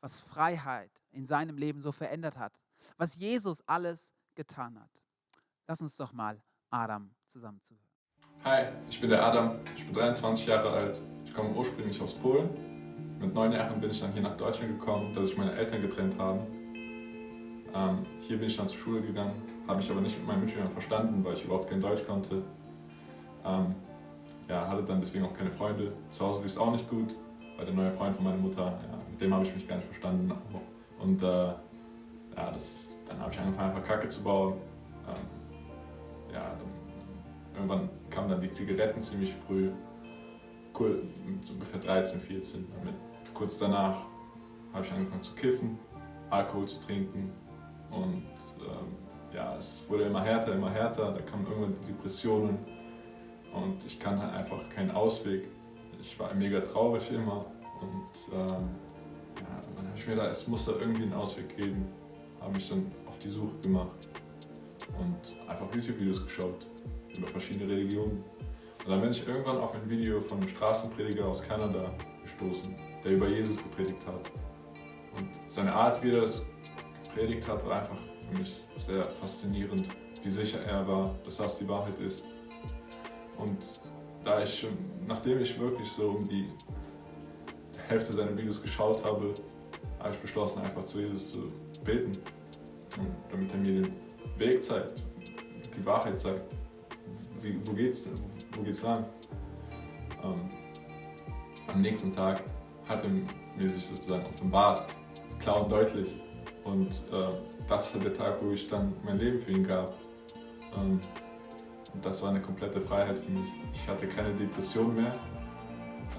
was 0.01 0.19
Freiheit 0.19 0.91
in 1.11 1.25
seinem 1.25 1.57
Leben 1.57 1.81
so 1.81 1.91
verändert 1.91 2.37
hat, 2.37 2.53
was 2.97 3.15
Jesus 3.15 3.61
alles 3.67 4.13
getan 4.35 4.79
hat. 4.79 5.03
Lass 5.67 5.81
uns 5.81 5.95
doch 5.97 6.13
mal 6.13 6.41
Adam 6.69 7.13
zusammen 7.25 7.61
zuhören. 7.61 7.85
Hi, 8.43 8.73
ich 8.89 8.99
bin 8.99 9.09
der 9.09 9.23
Adam, 9.23 9.59
ich 9.75 9.85
bin 9.85 9.93
23 9.93 10.45
Jahre 10.45 10.69
alt, 10.71 11.01
ich 11.25 11.33
komme 11.33 11.53
ursprünglich 11.53 12.01
aus 12.01 12.13
Polen 12.13 12.68
mit 13.19 13.33
neun 13.33 13.51
Jahren 13.51 13.79
bin 13.79 13.91
ich 13.91 13.99
dann 13.99 14.13
hier 14.13 14.21
nach 14.21 14.37
Deutschland 14.37 14.79
gekommen, 14.79 15.11
da 15.13 15.25
sich 15.25 15.37
meine 15.37 15.53
Eltern 15.53 15.81
getrennt 15.81 16.17
haben. 16.17 16.39
Ähm, 17.73 18.05
hier 18.21 18.37
bin 18.37 18.47
ich 18.47 18.57
dann 18.57 18.67
zur 18.67 18.77
Schule 18.77 19.01
gegangen, 19.01 19.33
habe 19.67 19.77
mich 19.77 19.91
aber 19.91 20.01
nicht 20.01 20.17
mit 20.17 20.27
meinen 20.27 20.41
Mitschülern 20.41 20.69
verstanden, 20.69 21.23
weil 21.23 21.33
ich 21.33 21.43
überhaupt 21.43 21.69
kein 21.69 21.81
Deutsch 21.81 22.05
konnte. 22.05 22.41
Ähm, 23.45 23.75
ja, 24.47 24.67
hatte 24.67 24.83
dann 24.83 24.99
deswegen 24.99 25.25
auch 25.25 25.33
keine 25.33 25.51
Freunde. 25.51 25.93
Zu 26.09 26.25
Hause 26.25 26.41
lief 26.41 26.51
es 26.51 26.57
auch 26.57 26.71
nicht 26.71 26.89
gut, 26.89 27.13
weil 27.57 27.65
der 27.65 27.75
neue 27.75 27.91
Freund 27.91 28.15
von 28.15 28.25
meiner 28.25 28.37
Mutter, 28.37 28.63
ja, 28.65 28.97
mit 29.09 29.21
dem 29.21 29.33
habe 29.33 29.43
ich 29.43 29.53
mich 29.53 29.67
gar 29.67 29.75
nicht 29.75 29.87
verstanden. 29.87 30.31
Und 30.99 31.21
äh, 31.21 31.25
ja, 31.25 32.51
das, 32.53 32.97
dann 33.07 33.19
habe 33.19 33.31
ich 33.31 33.39
angefangen, 33.39 33.75
einfach 33.75 33.87
Kacke 33.87 34.07
zu 34.07 34.23
bauen. 34.23 34.55
Ähm, 35.07 36.33
ja, 36.33 36.55
dann, 36.57 37.55
irgendwann 37.55 37.89
kamen 38.09 38.29
dann 38.29 38.41
die 38.41 38.49
Zigaretten 38.49 39.01
ziemlich 39.01 39.33
früh, 39.33 39.69
cool, 40.79 41.03
mit 41.25 41.49
ungefähr 41.49 41.79
13, 41.79 42.21
14. 42.21 42.67
Damit 42.75 42.95
kurz 43.39 43.57
danach 43.57 44.01
habe 44.73 44.85
ich 44.85 44.91
angefangen 44.91 45.23
zu 45.23 45.33
kiffen, 45.33 45.79
Alkohol 46.29 46.67
zu 46.67 46.79
trinken 46.81 47.31
und 47.89 48.25
ähm, 48.59 49.33
ja, 49.33 49.55
es 49.55 49.85
wurde 49.87 50.03
immer 50.03 50.21
härter, 50.21 50.53
immer 50.53 50.69
härter. 50.69 51.13
Da 51.13 51.21
kamen 51.21 51.47
irgendwann 51.47 51.75
die 51.81 51.93
Depressionen 51.93 52.59
und 53.53 53.83
ich 53.85 53.97
kannte 53.97 54.23
halt 54.23 54.33
einfach 54.33 54.69
keinen 54.69 54.91
Ausweg. 54.91 55.47
Ich 56.01 56.19
war 56.19 56.33
mega 56.33 56.59
traurig 56.59 57.09
immer 57.11 57.45
und 57.81 58.35
ähm, 58.35 58.69
ja, 59.37 59.61
dann 59.75 59.87
habe 59.87 59.97
ich 59.97 60.05
mir 60.05 60.17
da, 60.17 60.27
es 60.27 60.47
muss 60.47 60.65
da 60.65 60.73
irgendwie 60.73 61.03
einen 61.03 61.13
Ausweg 61.13 61.55
geben, 61.55 61.87
habe 62.41 62.53
mich 62.53 62.67
dann 62.67 62.91
auf 63.07 63.17
die 63.19 63.29
Suche 63.29 63.55
gemacht 63.61 64.09
und 64.99 65.49
einfach 65.49 65.73
YouTube-Videos 65.73 66.25
geschaut 66.25 66.67
über 67.17 67.27
verschiedene 67.27 67.71
Religionen. 67.71 68.21
Und 68.83 68.89
dann 68.89 69.01
bin 69.01 69.11
ich 69.11 69.25
irgendwann 69.25 69.57
auf 69.57 69.73
ein 69.75 69.89
Video 69.89 70.19
von 70.19 70.39
einem 70.39 70.47
Straßenprediger 70.49 71.25
aus 71.25 71.41
Kanada 71.41 71.93
gestoßen 72.23 72.88
der 73.03 73.11
über 73.11 73.27
Jesus 73.27 73.57
gepredigt 73.57 74.05
hat. 74.05 74.31
Und 75.17 75.29
seine 75.47 75.73
Art, 75.73 76.01
wie 76.03 76.11
er 76.11 76.21
das 76.21 76.47
gepredigt 77.03 77.47
hat, 77.47 77.65
war 77.65 77.81
einfach 77.81 77.97
für 78.29 78.37
mich 78.37 78.61
sehr 78.77 79.03
faszinierend, 79.05 79.89
wie 80.23 80.29
sicher 80.29 80.61
er 80.63 80.87
war, 80.87 81.15
dass 81.25 81.37
das 81.37 81.57
die 81.57 81.67
Wahrheit 81.67 81.99
ist. 81.99 82.23
Und 83.37 83.79
da 84.23 84.43
ich, 84.43 84.67
nachdem 85.07 85.41
ich 85.41 85.57
wirklich 85.59 85.89
so 85.89 86.09
um 86.09 86.27
die 86.27 86.45
Hälfte 87.87 88.13
seiner 88.13 88.37
Videos 88.37 88.61
geschaut 88.61 89.03
habe, 89.03 89.33
habe 89.99 90.13
ich 90.13 90.19
beschlossen, 90.19 90.61
einfach 90.61 90.85
zu 90.85 91.01
Jesus 91.01 91.31
zu 91.31 91.51
beten, 91.83 92.17
damit 93.31 93.51
er 93.51 93.57
mir 93.57 93.81
den 93.81 93.95
Weg 94.37 94.63
zeigt, 94.63 95.03
die 95.75 95.85
Wahrheit 95.85 96.19
zeigt. 96.19 96.53
Wie, 97.41 97.55
wo 97.65 97.71
geht's 97.73 98.03
denn? 98.03 98.19
Wo 98.55 98.61
geht's 98.61 98.81
lang? 98.81 99.05
Ähm, 100.23 100.49
am 101.67 101.81
nächsten 101.81 102.13
Tag 102.13 102.43
hat 102.89 103.03
er 103.03 103.09
mir 103.09 103.69
sich 103.69 103.85
sozusagen 103.85 104.25
offenbart, 104.25 104.89
klar 105.39 105.61
und 105.61 105.71
deutlich. 105.71 106.19
Und 106.63 106.89
äh, 106.89 107.29
das 107.67 107.93
war 107.93 108.01
der 108.01 108.13
Tag, 108.13 108.37
wo 108.41 108.51
ich 108.51 108.67
dann 108.67 108.93
mein 109.05 109.19
Leben 109.19 109.39
für 109.39 109.51
ihn 109.51 109.65
gab. 109.65 109.93
Ähm, 110.75 110.99
und 111.93 112.05
das 112.05 112.21
war 112.21 112.31
eine 112.31 112.41
komplette 112.41 112.81
Freiheit 112.81 113.19
für 113.19 113.31
mich. 113.31 113.49
Ich 113.73 113.87
hatte 113.87 114.07
keine 114.07 114.33
Depression 114.33 114.95
mehr. 114.95 115.13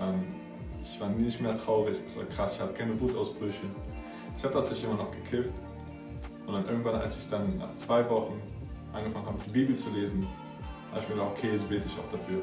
Ähm, 0.00 0.24
ich 0.82 1.00
war 1.00 1.08
nicht 1.08 1.40
mehr 1.40 1.58
traurig. 1.58 1.98
Es 2.06 2.16
war 2.16 2.24
krass. 2.24 2.54
Ich 2.54 2.60
hatte 2.60 2.72
keine 2.72 2.98
Wutausbrüche. 2.98 3.66
Ich 4.36 4.44
habe 4.44 4.54
tatsächlich 4.54 4.84
immer 4.84 5.02
noch 5.02 5.10
gekifft. 5.10 5.52
Und 6.46 6.54
dann 6.54 6.66
irgendwann, 6.66 6.94
als 6.96 7.18
ich 7.18 7.28
dann 7.28 7.58
nach 7.58 7.74
zwei 7.74 8.08
Wochen 8.08 8.40
angefangen 8.92 9.26
habe, 9.26 9.38
die 9.46 9.50
Bibel 9.50 9.76
zu 9.76 9.90
lesen, 9.90 10.26
habe 10.90 11.02
ich 11.02 11.08
mir 11.08 11.16
gedacht, 11.16 11.32
okay, 11.36 11.52
jetzt 11.52 11.68
bete 11.68 11.86
ich 11.86 11.98
auch 11.98 12.10
dafür. 12.10 12.42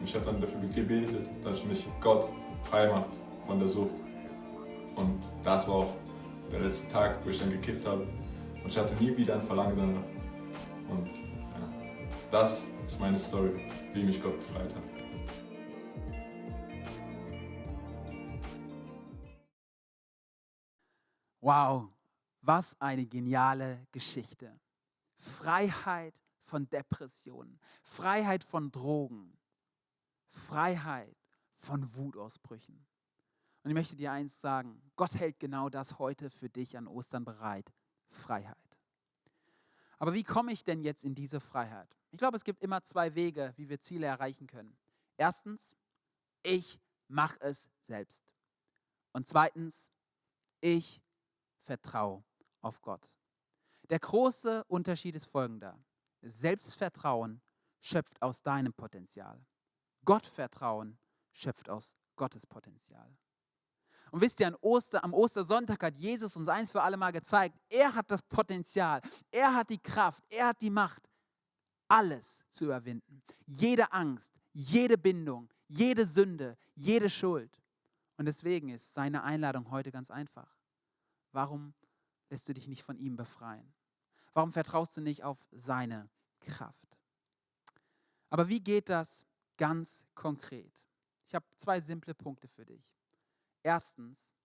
Und 0.00 0.08
ich 0.08 0.14
habe 0.14 0.24
dann 0.24 0.40
dafür 0.40 0.60
gebetet, 0.60 1.26
dass 1.42 1.64
mich 1.64 1.86
Gott 2.00 2.28
frei 2.62 2.88
macht 2.88 3.06
von 3.46 3.58
der 3.58 3.68
Sucht. 3.68 3.94
Und 4.96 5.22
das 5.42 5.66
war 5.68 5.74
auch 5.74 5.94
der 6.50 6.60
letzte 6.60 6.88
Tag, 6.88 7.24
wo 7.24 7.30
ich 7.30 7.38
dann 7.38 7.50
gekifft 7.50 7.86
habe. 7.86 8.02
Und 8.62 8.66
ich 8.66 8.78
hatte 8.78 8.94
nie 9.02 9.16
wieder 9.16 9.34
ein 9.34 9.42
Verlangen 9.42 9.76
danach. 9.76 10.90
Und 10.90 11.08
ja, 11.08 11.68
das 12.30 12.62
ist 12.86 13.00
meine 13.00 13.18
Story, 13.18 13.70
wie 13.92 14.02
mich 14.02 14.22
Gott 14.22 14.36
befreit 14.38 14.74
hat. 14.74 14.82
Wow, 21.40 21.90
was 22.40 22.74
eine 22.80 23.04
geniale 23.04 23.86
Geschichte. 23.92 24.58
Freiheit 25.18 26.22
von 26.40 26.68
Depressionen, 26.68 27.58
Freiheit 27.82 28.44
von 28.44 28.70
Drogen, 28.70 29.36
Freiheit 30.28 31.16
von 31.52 31.82
Wutausbrüchen. 31.96 32.86
Und 33.64 33.70
ich 33.70 33.74
möchte 33.74 33.96
dir 33.96 34.12
eins 34.12 34.40
sagen, 34.40 34.80
Gott 34.94 35.14
hält 35.14 35.40
genau 35.40 35.70
das 35.70 35.98
heute 35.98 36.28
für 36.28 36.50
dich 36.50 36.76
an 36.76 36.86
Ostern 36.86 37.24
bereit, 37.24 37.72
Freiheit. 38.10 38.58
Aber 39.98 40.12
wie 40.12 40.22
komme 40.22 40.52
ich 40.52 40.64
denn 40.64 40.82
jetzt 40.82 41.02
in 41.02 41.14
diese 41.14 41.40
Freiheit? 41.40 41.88
Ich 42.10 42.18
glaube, 42.18 42.36
es 42.36 42.44
gibt 42.44 42.62
immer 42.62 42.82
zwei 42.82 43.14
Wege, 43.14 43.54
wie 43.56 43.70
wir 43.70 43.80
Ziele 43.80 44.06
erreichen 44.06 44.46
können. 44.46 44.76
Erstens, 45.16 45.74
ich 46.42 46.78
mache 47.08 47.40
es 47.40 47.70
selbst. 47.80 48.22
Und 49.12 49.26
zweitens, 49.26 49.90
ich 50.60 51.00
vertraue 51.62 52.22
auf 52.60 52.82
Gott. 52.82 53.08
Der 53.88 53.98
große 53.98 54.64
Unterschied 54.64 55.14
ist 55.14 55.24
folgender. 55.24 55.78
Selbstvertrauen 56.20 57.40
schöpft 57.80 58.20
aus 58.20 58.42
deinem 58.42 58.74
Potenzial. 58.74 59.42
Gottvertrauen 60.04 60.98
schöpft 61.32 61.70
aus 61.70 61.96
Gottes 62.16 62.46
Potenzial. 62.46 63.16
Und 64.10 64.20
wisst 64.20 64.38
ihr, 64.40 64.46
an 64.46 64.56
Oster, 64.60 65.02
am 65.02 65.12
Ostersonntag 65.12 65.82
hat 65.82 65.96
Jesus 65.96 66.36
uns 66.36 66.48
eins 66.48 66.70
für 66.70 66.82
alle 66.82 66.96
Mal 66.96 67.10
gezeigt, 67.10 67.58
er 67.68 67.94
hat 67.94 68.10
das 68.10 68.22
Potenzial, 68.22 69.00
er 69.30 69.54
hat 69.54 69.70
die 69.70 69.78
Kraft, 69.78 70.22
er 70.30 70.48
hat 70.48 70.62
die 70.62 70.70
Macht, 70.70 71.10
alles 71.88 72.42
zu 72.50 72.64
überwinden. 72.64 73.22
Jede 73.46 73.92
Angst, 73.92 74.30
jede 74.52 74.96
Bindung, 74.96 75.52
jede 75.68 76.06
Sünde, 76.06 76.56
jede 76.74 77.10
Schuld. 77.10 77.60
Und 78.16 78.26
deswegen 78.26 78.68
ist 78.68 78.94
seine 78.94 79.24
Einladung 79.24 79.70
heute 79.70 79.90
ganz 79.90 80.10
einfach. 80.10 80.56
Warum 81.32 81.74
lässt 82.30 82.48
du 82.48 82.54
dich 82.54 82.68
nicht 82.68 82.82
von 82.82 82.96
ihm 82.96 83.16
befreien? 83.16 83.74
Warum 84.32 84.52
vertraust 84.52 84.96
du 84.96 85.00
nicht 85.00 85.24
auf 85.24 85.38
seine 85.52 86.08
Kraft? 86.40 86.98
Aber 88.30 88.48
wie 88.48 88.60
geht 88.60 88.88
das 88.88 89.26
ganz 89.56 90.04
konkret? 90.14 90.72
Ich 91.26 91.34
habe 91.34 91.46
zwei 91.56 91.80
simple 91.80 92.14
Punkte 92.14 92.48
für 92.48 92.64
dich. 92.64 92.96
Erstens, 93.64 94.36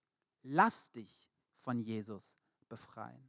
lass 0.42 0.90
dich 0.90 1.28
von 1.58 1.80
Jesus 1.80 2.36
befreien. 2.68 3.28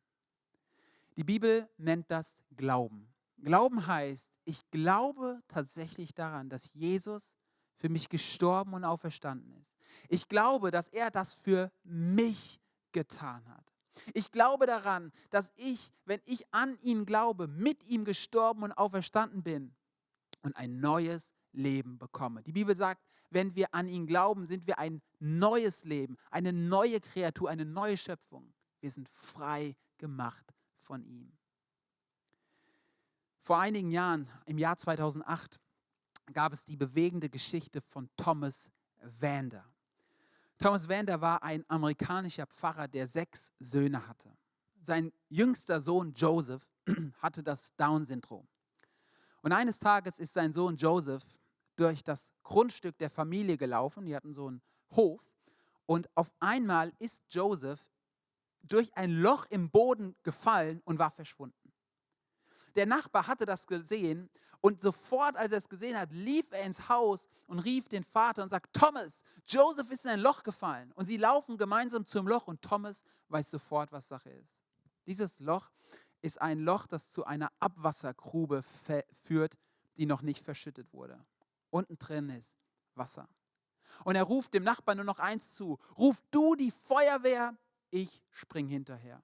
Die 1.18 1.24
Bibel 1.26 1.70
nennt 1.78 2.10
das 2.10 2.40
Glauben. 2.56 3.14
Glauben 3.38 3.86
heißt, 3.86 4.30
ich 4.46 4.70
glaube 4.72 5.44
tatsächlich 5.50 6.14
daran, 6.14 6.50
dass 6.50 6.74
Jesus 6.74 7.34
für 7.76 7.90
mich 7.90 8.08
gestorben 8.08 8.74
und 8.74 8.86
auferstanden 8.86 9.52
ist. 9.60 9.76
Ich 10.08 10.30
glaube, 10.30 10.72
dass 10.72 10.88
er 10.88 11.12
das 11.12 11.34
für 11.34 11.72
mich 11.84 12.62
getan 12.94 13.46
hat. 13.50 13.66
Ich 14.14 14.32
glaube 14.32 14.66
daran, 14.68 15.12
dass 15.30 15.52
ich, 15.56 15.92
wenn 16.06 16.22
ich 16.26 16.46
an 16.54 16.78
ihn 16.80 17.06
glaube, 17.06 17.48
mit 17.48 17.84
ihm 17.84 18.06
gestorben 18.06 18.64
und 18.64 18.72
auferstanden 18.72 19.44
bin 19.44 19.76
und 20.44 20.56
ein 20.56 20.80
neues 20.80 21.34
Leben 21.52 21.98
bekomme. 21.98 22.42
Die 22.44 22.54
Bibel 22.54 22.76
sagt, 22.76 23.04
wenn 23.30 23.56
wir 23.56 23.74
an 23.74 23.88
ihn 23.88 24.08
glauben, 24.08 24.48
sind 24.48 24.66
wir 24.68 24.80
ein 24.80 25.02
neues 25.22 25.84
Leben, 25.86 26.18
eine 26.30 26.52
neue 26.52 27.00
Kreatur, 27.00 27.50
eine 27.50 27.66
neue 27.66 27.98
Schöpfung. 27.98 28.54
Wir 28.80 28.92
sind 28.92 29.08
frei 29.10 29.76
gemacht 29.98 30.54
von 30.78 31.06
ihm. 31.06 31.32
Vor 33.40 33.60
einigen 33.60 33.92
Jahren, 33.92 34.30
im 34.46 34.58
Jahr 34.58 34.78
2008, 34.78 35.60
gab 36.34 36.54
es 36.54 36.66
die 36.66 36.78
bewegende 36.78 37.30
Geschichte 37.30 37.82
von 37.82 38.10
Thomas 38.18 38.70
Vander. 39.20 39.66
Thomas 40.58 40.88
Vander 40.88 41.22
war 41.22 41.42
ein 41.42 41.66
amerikanischer 41.68 42.46
Pfarrer, 42.46 42.88
der 42.88 43.08
sechs 43.08 43.52
Söhne 43.60 44.08
hatte. 44.08 44.32
Sein 44.84 45.12
jüngster 45.30 45.82
Sohn 45.82 46.14
Joseph 46.14 46.72
hatte 47.22 47.44
das 47.44 47.76
Down-Syndrom. 47.76 48.48
Und 49.42 49.52
eines 49.52 49.80
Tages 49.80 50.20
ist 50.20 50.34
sein 50.34 50.54
Sohn 50.54 50.76
Joseph 50.76 51.40
durch 51.76 52.04
das 52.04 52.32
Grundstück 52.44 52.98
der 53.00 53.10
Familie 53.10 53.58
gelaufen. 53.58 54.06
Die 54.06 54.16
hatten 54.16 54.34
so 54.34 54.48
einen 54.48 54.62
Hof. 54.96 55.34
Und 55.86 56.10
auf 56.16 56.32
einmal 56.40 56.94
ist 57.00 57.22
Joseph 57.30 57.90
durch 58.64 58.96
ein 58.96 59.12
Loch 59.12 59.46
im 59.50 59.70
Boden 59.70 60.16
gefallen 60.24 60.82
und 60.86 61.00
war 61.00 61.12
verschwunden. 61.12 61.74
Der 62.76 62.86
Nachbar 62.86 63.28
hatte 63.28 63.46
das 63.46 63.68
gesehen 63.68 64.30
und 64.62 64.80
sofort, 64.80 65.36
als 65.36 65.52
er 65.52 65.58
es 65.58 65.68
gesehen 65.68 65.98
hat, 65.98 66.14
lief 66.14 66.52
er 66.52 66.64
ins 66.64 66.88
Haus 66.88 67.28
und 67.48 67.60
rief 67.60 67.90
den 67.90 68.04
Vater 68.04 68.44
und 68.44 68.50
sagt, 68.50 68.74
Thomas, 68.74 69.24
Joseph 69.48 69.90
ist 69.90 70.06
in 70.06 70.12
ein 70.12 70.20
Loch 70.20 70.44
gefallen. 70.44 70.92
Und 70.94 71.06
sie 71.06 71.18
laufen 71.18 71.58
gemeinsam 71.58 72.06
zum 72.06 72.28
Loch 72.28 72.48
und 72.48 72.62
Thomas 72.62 73.04
weiß 73.30 73.50
sofort, 73.52 73.92
was 73.92 74.08
Sache 74.08 74.30
ist. 74.30 74.56
Dieses 75.08 75.40
Loch 75.40 75.72
ist 76.22 76.40
ein 76.40 76.60
Loch, 76.60 76.86
das 76.86 77.10
zu 77.10 77.26
einer 77.26 77.52
Abwassergrube 77.60 78.64
führt, 78.64 79.58
die 79.98 80.06
noch 80.06 80.22
nicht 80.22 80.44
verschüttet 80.44 80.94
wurde. 80.94 81.26
Unten 81.72 81.98
drin 81.98 82.30
ist 82.30 82.56
Wasser. 82.94 83.28
Und 84.04 84.16
er 84.16 84.24
ruft 84.24 84.54
dem 84.54 84.64
Nachbarn 84.64 84.98
nur 84.98 85.06
noch 85.06 85.20
eins 85.20 85.54
zu, 85.54 85.80
ruf 85.98 86.24
du 86.32 86.56
die 86.56 86.72
Feuerwehr, 86.72 87.56
ich 87.90 88.22
spring 88.32 88.68
hinterher. 88.68 89.22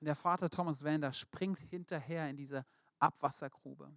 Und 0.00 0.06
der 0.06 0.16
Vater 0.16 0.50
Thomas 0.50 0.84
Wander 0.84 1.12
springt 1.12 1.60
hinterher 1.60 2.28
in 2.28 2.36
diese 2.36 2.64
Abwassergrube, 2.98 3.92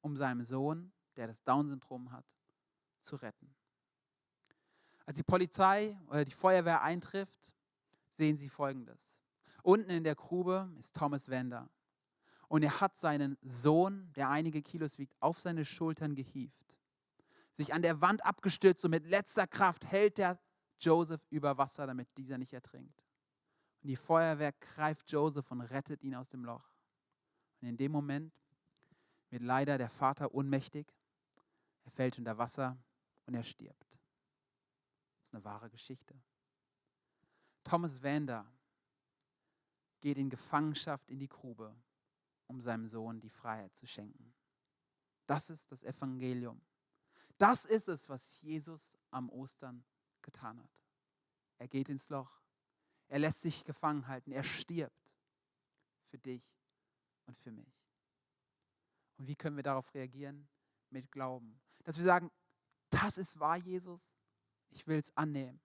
um 0.00 0.16
seinem 0.16 0.42
Sohn, 0.42 0.92
der 1.16 1.26
das 1.26 1.42
Down-Syndrom 1.42 2.12
hat, 2.12 2.26
zu 3.00 3.16
retten. 3.16 3.54
Als 5.06 5.16
die 5.16 5.22
Polizei 5.22 5.96
oder 6.08 6.24
die 6.24 6.32
Feuerwehr 6.32 6.82
eintrifft, 6.82 7.54
sehen 8.10 8.36
sie 8.36 8.48
Folgendes. 8.48 9.16
Unten 9.62 9.90
in 9.90 10.04
der 10.04 10.14
Grube 10.14 10.70
ist 10.78 10.94
Thomas 10.94 11.30
Wander. 11.30 11.68
Und 12.48 12.62
er 12.62 12.80
hat 12.80 12.96
seinen 12.96 13.36
Sohn, 13.42 14.12
der 14.14 14.30
einige 14.30 14.62
Kilos 14.62 14.98
wiegt, 14.98 15.14
auf 15.20 15.40
seine 15.40 15.64
Schultern 15.64 16.14
gehievt. 16.14 16.65
Sich 17.56 17.72
an 17.72 17.82
der 17.82 18.00
Wand 18.00 18.24
abgestürzt 18.24 18.84
und 18.84 18.90
mit 18.90 19.06
letzter 19.06 19.46
Kraft 19.46 19.86
hält 19.86 20.18
er 20.18 20.38
Joseph 20.78 21.26
über 21.30 21.56
Wasser, 21.56 21.86
damit 21.86 22.08
dieser 22.16 22.38
nicht 22.38 22.52
ertrinkt. 22.52 23.02
Und 23.82 23.88
die 23.88 23.96
Feuerwehr 23.96 24.52
greift 24.52 25.10
Joseph 25.10 25.50
und 25.50 25.62
rettet 25.62 26.02
ihn 26.02 26.14
aus 26.14 26.28
dem 26.28 26.44
Loch. 26.44 26.68
Und 27.60 27.68
in 27.68 27.76
dem 27.76 27.92
Moment 27.92 28.34
wird 29.30 29.42
leider 29.42 29.78
der 29.78 29.88
Vater 29.88 30.34
ohnmächtig. 30.34 30.86
Er 31.84 31.90
fällt 31.90 32.18
unter 32.18 32.36
Wasser 32.36 32.76
und 33.26 33.34
er 33.34 33.42
stirbt. 33.42 33.98
Das 35.18 35.28
ist 35.28 35.34
eine 35.34 35.44
wahre 35.44 35.70
Geschichte. 35.70 36.14
Thomas 37.64 38.02
Vander 38.02 38.46
geht 40.00 40.18
in 40.18 40.30
Gefangenschaft 40.30 41.10
in 41.10 41.18
die 41.18 41.28
Grube, 41.28 41.74
um 42.46 42.60
seinem 42.60 42.86
Sohn 42.86 43.18
die 43.18 43.30
Freiheit 43.30 43.74
zu 43.74 43.86
schenken. 43.86 44.32
Das 45.26 45.50
ist 45.50 45.72
das 45.72 45.82
Evangelium. 45.82 46.60
Das 47.38 47.64
ist 47.64 47.88
es, 47.88 48.08
was 48.08 48.40
Jesus 48.42 48.96
am 49.10 49.28
Ostern 49.30 49.84
getan 50.22 50.62
hat. 50.62 50.84
Er 51.58 51.68
geht 51.68 51.88
ins 51.88 52.08
Loch. 52.08 52.40
Er 53.08 53.18
lässt 53.18 53.42
sich 53.42 53.64
gefangen 53.64 54.06
halten. 54.08 54.32
Er 54.32 54.44
stirbt 54.44 55.16
für 56.08 56.18
dich 56.18 56.42
und 57.26 57.38
für 57.38 57.52
mich. 57.52 57.86
Und 59.18 59.28
wie 59.28 59.36
können 59.36 59.56
wir 59.56 59.62
darauf 59.62 59.94
reagieren? 59.94 60.48
Mit 60.90 61.10
Glauben. 61.10 61.60
Dass 61.84 61.98
wir 61.98 62.04
sagen, 62.04 62.30
das 62.90 63.18
ist 63.18 63.38
wahr, 63.38 63.56
Jesus. 63.56 64.16
Ich 64.70 64.86
will 64.86 64.98
es 64.98 65.16
annehmen. 65.16 65.60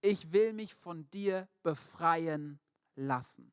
Ich 0.00 0.32
will 0.32 0.52
mich 0.52 0.74
von 0.74 1.08
dir 1.10 1.48
befreien 1.62 2.60
lassen. 2.94 3.52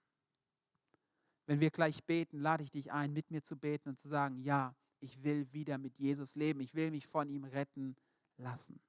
Wenn 1.46 1.60
wir 1.60 1.72
gleich 1.72 2.04
beten, 2.06 2.40
lade 2.40 2.64
ich 2.64 2.72
dich 2.72 2.92
ein, 2.92 3.14
mit 3.14 3.32
mir 3.32 3.44
zu 3.44 3.58
beten 3.58 3.90
und 3.90 4.00
zu 4.00 4.08
sagen, 4.08 4.42
ja, 4.42 4.76
ich 5.02 5.24
will 5.24 5.52
wieder 5.52 5.78
mit 5.78 5.98
Jesus 5.98 6.36
leben. 6.36 6.62
Ich 6.62 6.76
will 6.76 6.92
mich 6.92 7.08
von 7.08 7.30
ihm 7.30 7.44
retten 7.44 7.96
lassen. 8.38 8.80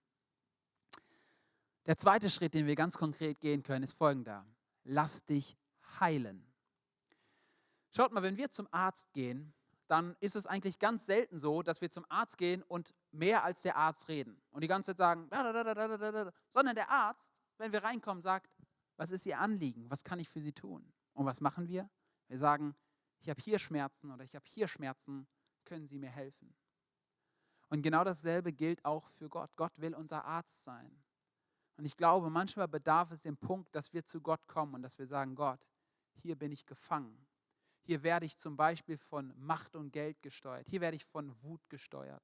Der 1.87 1.97
zweite 1.97 2.31
Schritt, 2.31 2.55
den 2.55 2.67
wir 2.67 2.77
ganz 2.77 2.97
konkret 2.97 3.41
gehen 3.41 3.63
können, 3.63 3.85
ist 3.85 3.95
folgender. 3.95 4.47
Lass 4.85 5.25
dich 5.25 5.57
heilen. 6.01 6.47
Schaut 7.95 8.13
mal, 8.13 8.23
wenn 8.23 8.37
wir 8.37 8.51
zum 8.51 8.69
Arzt 8.71 9.13
gehen, 9.13 9.53
dann 9.89 10.17
ist 10.21 10.37
es 10.37 10.47
eigentlich 10.47 10.79
ganz 10.79 11.05
selten 11.05 11.39
so, 11.39 11.63
dass 11.63 11.81
wir 11.81 11.91
zum 11.91 12.07
Arzt 12.09 12.39
gehen 12.39 12.63
und 12.63 12.95
mehr 13.11 13.45
als 13.45 13.63
der 13.63 13.77
Arzt 13.77 14.09
reden 14.09 14.41
und 14.51 14.63
die 14.63 14.69
ganze 14.69 14.93
Zeit 14.93 14.99
sagen, 14.99 15.29
sondern 16.53 16.75
der 16.75 16.89
Arzt, 16.89 17.35
wenn 17.59 17.73
wir 17.73 17.83
reinkommen, 17.83 18.23
sagt, 18.23 18.57
was 18.97 19.11
ist 19.11 19.27
Ihr 19.27 19.39
Anliegen? 19.39 19.91
Was 19.91 20.05
kann 20.05 20.19
ich 20.19 20.29
für 20.29 20.41
Sie 20.41 20.53
tun? 20.53 20.91
Und 21.13 21.27
was 21.27 21.41
machen 21.41 21.69
wir? 21.69 21.91
Wir 22.29 22.39
sagen, 22.39 22.75
ich 23.21 23.29
habe 23.29 23.41
hier 23.43 23.59
Schmerzen 23.59 24.11
oder 24.11 24.25
ich 24.25 24.35
habe 24.35 24.45
hier 24.49 24.67
Schmerzen, 24.67 25.27
können 25.65 25.87
Sie 25.87 25.99
mir 25.99 26.11
helfen? 26.11 26.55
Und 27.69 27.83
genau 27.83 28.05
dasselbe 28.05 28.53
gilt 28.53 28.85
auch 28.85 29.09
für 29.09 29.29
Gott. 29.29 29.51
Gott 29.57 29.81
will 29.81 29.95
unser 29.95 30.25
Arzt 30.25 30.65
sein. 30.65 31.03
Und 31.77 31.87
ich 31.87 31.97
glaube, 31.97 32.29
manchmal 32.29 32.69
bedarf 32.69 33.11
es 33.13 33.23
dem 33.23 33.37
Punkt, 33.37 33.75
dass 33.75 33.93
wir 33.93 34.05
zu 34.05 34.21
Gott 34.21 34.47
kommen 34.47 34.75
und 34.75 34.83
dass 34.83 34.99
wir 34.99 35.07
sagen, 35.07 35.35
Gott, 35.35 35.71
hier 36.15 36.37
bin 36.37 36.53
ich 36.53 36.67
gefangen. 36.67 37.27
Hier 37.85 38.03
werde 38.03 38.27
ich 38.27 38.39
zum 38.39 38.57
Beispiel 38.57 38.99
von 38.99 39.33
Macht 39.37 39.75
und 39.75 39.91
Geld 39.91 40.21
gesteuert. 40.23 40.69
Hier 40.69 40.81
werde 40.81 40.97
ich 40.97 41.05
von 41.05 41.33
Wut 41.43 41.69
gesteuert. 41.69 42.23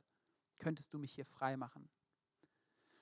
Könntest 0.58 0.92
du 0.92 0.98
mich 0.98 1.12
hier 1.12 1.24
frei 1.24 1.56
machen? 1.56 1.88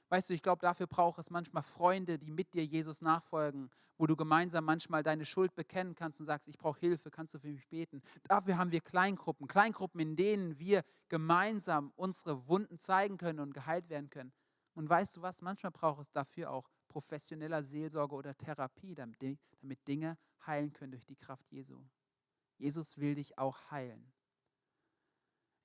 Weißt 0.09 0.31
du, 0.31 0.35
ich 0.35 0.43
glaube, 0.43 0.61
dafür 0.61 0.87
braucht 0.87 1.19
es 1.19 1.31
manchmal 1.31 1.63
Freunde, 1.63 2.19
die 2.19 2.31
mit 2.31 2.55
dir 2.55 2.65
Jesus 2.65 3.01
nachfolgen, 3.01 3.71
wo 3.99 4.07
du 4.07 4.15
gemeinsam 4.15 4.65
manchmal 4.65 5.03
deine 5.03 5.25
Schuld 5.25 5.55
bekennen 5.55 5.95
kannst 5.95 6.21
und 6.21 6.27
sagst, 6.27 6.47
ich 6.49 6.59
brauche 6.59 6.79
Hilfe, 6.79 7.11
kannst 7.11 7.35
du 7.35 7.39
für 7.39 7.49
mich 7.49 7.67
beten. 7.69 8.03
Dafür 8.25 8.57
haben 8.59 8.71
wir 8.71 8.81
Kleingruppen, 8.81 9.49
Kleingruppen, 9.49 10.01
in 10.01 10.15
denen 10.15 10.59
wir 10.59 10.85
gemeinsam 11.09 11.93
unsere 11.97 12.47
Wunden 12.47 12.79
zeigen 12.79 13.17
können 13.17 13.41
und 13.41 13.53
geheilt 13.53 13.89
werden 13.89 14.11
können. 14.11 14.33
Und 14.75 14.89
weißt 14.89 15.17
du 15.17 15.23
was, 15.23 15.43
manchmal 15.43 15.73
braucht 15.73 16.03
es 16.03 16.13
dafür 16.13 16.51
auch 16.51 16.69
professioneller 16.89 17.63
Seelsorge 17.63 18.15
oder 18.15 18.37
Therapie, 18.37 18.95
damit, 18.95 19.21
Dinge 19.89 20.19
heilen 20.47 20.73
können 20.73 20.93
durch 20.93 21.05
die 21.05 21.17
Kraft 21.17 21.51
Jesu. 21.51 21.83
Jesus 22.59 22.97
will 22.99 23.17
dich 23.17 23.37
auch 23.39 23.71
heilen. 23.71 24.13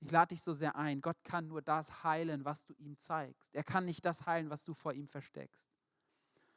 Ich 0.04 0.10
lade 0.10 0.30
dich 0.30 0.42
so 0.42 0.52
sehr 0.52 0.74
ein. 0.74 1.00
Gott 1.00 1.22
kann 1.22 1.46
nur 1.46 1.62
das 1.62 2.02
heilen, 2.02 2.44
was 2.44 2.66
du 2.66 2.74
ihm 2.74 2.98
zeigst. 2.98 3.54
Er 3.54 3.62
kann 3.62 3.84
nicht 3.84 4.04
das 4.04 4.26
heilen, 4.26 4.50
was 4.50 4.64
du 4.64 4.74
vor 4.74 4.92
ihm 4.92 5.06
versteckst. 5.06 5.64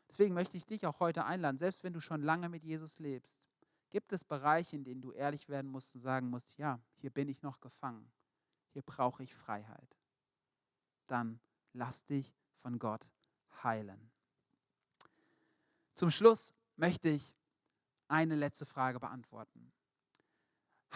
Deswegen 0.10 0.34
möchte 0.34 0.58
ich 0.58 0.66
dich 0.66 0.88
auch 0.88 1.00
heute 1.00 1.26
einladen, 1.26 1.60
selbst 1.60 1.84
wenn 1.84 1.94
du 1.94 2.02
schon 2.02 2.24
lange 2.24 2.50
mit 2.50 2.64
Jesus 2.64 2.98
lebst, 2.98 3.48
gibt 3.92 4.12
es 4.14 4.24
Bereiche, 4.24 4.76
in 4.76 4.84
denen 4.84 5.02
du 5.02 5.12
ehrlich 5.12 5.48
werden 5.48 5.70
musst 5.70 5.94
und 5.94 6.02
sagen 6.02 6.28
musst, 6.28 6.58
ja, 6.58 6.80
hier 6.96 7.12
bin 7.12 7.30
ich 7.30 7.44
noch 7.44 7.62
gefangen. 7.62 8.12
Hier 8.74 8.82
brauche 8.82 9.22
ich 9.22 9.36
Freiheit. 9.36 9.96
Dann 11.06 11.40
lass 11.74 12.04
dich 12.04 12.36
von 12.64 12.80
Gott 12.80 13.08
heilen. 13.64 14.10
Zum 15.94 16.10
Schluss 16.10 16.52
möchte 16.78 17.10
ich 17.10 17.36
eine 18.08 18.36
letzte 18.36 18.66
Frage 18.66 19.00
beantworten. 19.00 19.72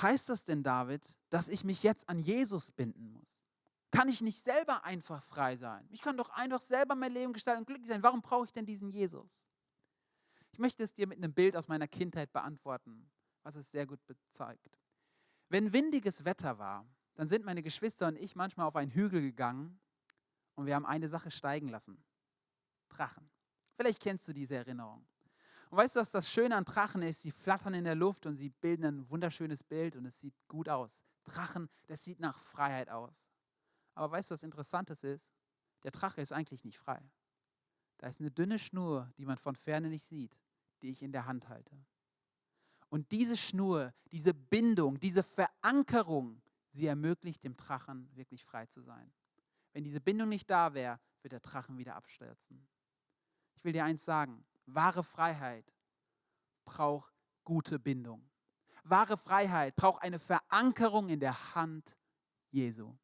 Heißt 0.01 0.29
das 0.29 0.43
denn, 0.43 0.63
David, 0.63 1.17
dass 1.29 1.47
ich 1.47 1.63
mich 1.63 1.83
jetzt 1.83 2.07
an 2.07 2.19
Jesus 2.19 2.71
binden 2.71 3.11
muss? 3.11 3.39
Kann 3.91 4.07
ich 4.07 4.21
nicht 4.21 4.43
selber 4.43 4.83
einfach 4.85 5.21
frei 5.23 5.55
sein? 5.55 5.87
Ich 5.91 6.01
kann 6.01 6.15
doch 6.15 6.29
einfach 6.29 6.61
selber 6.61 6.95
mein 6.95 7.11
Leben 7.11 7.33
gestalten 7.33 7.61
und 7.61 7.65
glücklich 7.65 7.89
sein. 7.89 8.03
Warum 8.03 8.21
brauche 8.21 8.45
ich 8.45 8.53
denn 8.53 8.65
diesen 8.65 8.89
Jesus? 8.89 9.49
Ich 10.51 10.59
möchte 10.59 10.83
es 10.83 10.93
dir 10.93 11.07
mit 11.07 11.17
einem 11.17 11.33
Bild 11.33 11.55
aus 11.55 11.67
meiner 11.67 11.87
Kindheit 11.87 12.31
beantworten, 12.31 13.09
was 13.43 13.55
es 13.55 13.71
sehr 13.71 13.87
gut 13.87 13.99
bezeigt. 14.05 14.79
Wenn 15.49 15.73
windiges 15.73 16.23
Wetter 16.23 16.59
war, 16.59 16.85
dann 17.15 17.27
sind 17.27 17.45
meine 17.45 17.63
Geschwister 17.63 18.07
und 18.07 18.17
ich 18.17 18.35
manchmal 18.35 18.67
auf 18.67 18.75
einen 18.75 18.91
Hügel 18.91 19.21
gegangen 19.21 19.79
und 20.55 20.67
wir 20.67 20.75
haben 20.75 20.85
eine 20.85 21.09
Sache 21.09 21.31
steigen 21.31 21.67
lassen. 21.67 22.03
Drachen. 22.89 23.29
Vielleicht 23.75 23.99
kennst 23.99 24.27
du 24.27 24.33
diese 24.33 24.55
Erinnerung. 24.55 25.05
Und 25.69 25.77
weißt 25.77 25.95
du, 25.95 25.99
was 25.99 26.11
das 26.11 26.29
Schöne 26.29 26.55
an 26.55 26.65
Drachen 26.65 27.01
ist? 27.03 27.21
Sie 27.21 27.31
flattern 27.31 27.75
in 27.75 27.83
der 27.83 27.95
Luft 27.95 28.25
und 28.25 28.35
sie 28.35 28.49
bilden 28.49 28.85
ein 28.85 29.09
wunderschönes 29.09 29.63
Bild 29.63 29.95
und 29.95 30.05
es 30.05 30.19
sieht 30.19 30.33
gut 30.47 30.67
aus. 30.67 31.03
Drachen, 31.23 31.69
das 31.87 32.03
sieht 32.03 32.19
nach 32.19 32.39
Freiheit 32.39 32.89
aus. 32.89 33.29
Aber 33.93 34.11
weißt 34.11 34.31
du, 34.31 34.33
was 34.33 34.43
Interessantes 34.43 35.03
ist? 35.03 35.35
Der 35.83 35.91
Drache 35.91 36.21
ist 36.21 36.33
eigentlich 36.33 36.63
nicht 36.63 36.77
frei. 36.77 37.01
Da 37.97 38.07
ist 38.07 38.19
eine 38.19 38.31
dünne 38.31 38.57
Schnur, 38.57 39.11
die 39.17 39.25
man 39.25 39.37
von 39.37 39.55
ferne 39.55 39.89
nicht 39.89 40.05
sieht, 40.05 40.39
die 40.81 40.89
ich 40.89 41.01
in 41.03 41.11
der 41.11 41.25
Hand 41.25 41.49
halte. 41.49 41.77
Und 42.89 43.11
diese 43.11 43.37
Schnur, 43.37 43.93
diese 44.11 44.33
Bindung, 44.33 44.99
diese 44.99 45.21
Verankerung, 45.21 46.41
sie 46.71 46.87
ermöglicht 46.87 47.43
dem 47.43 47.55
Drachen 47.55 48.09
wirklich 48.15 48.43
frei 48.43 48.65
zu 48.65 48.81
sein. 48.81 49.11
Wenn 49.73 49.83
diese 49.83 50.01
Bindung 50.01 50.29
nicht 50.29 50.49
da 50.49 50.73
wäre, 50.73 50.99
wird 51.21 51.33
der 51.33 51.39
Drachen 51.39 51.77
wieder 51.77 51.95
abstürzen. 51.95 52.67
Ich 53.55 53.63
will 53.63 53.73
dir 53.73 53.83
eins 53.83 54.03
sagen, 54.03 54.45
Wahre 54.75 55.03
Freiheit 55.03 55.65
braucht 56.65 57.13
gute 57.43 57.79
Bindung. 57.79 58.29
Wahre 58.83 59.17
Freiheit 59.17 59.75
braucht 59.75 60.03
eine 60.03 60.19
Verankerung 60.19 61.09
in 61.09 61.19
der 61.19 61.55
Hand 61.55 61.97
Jesu. 62.51 62.95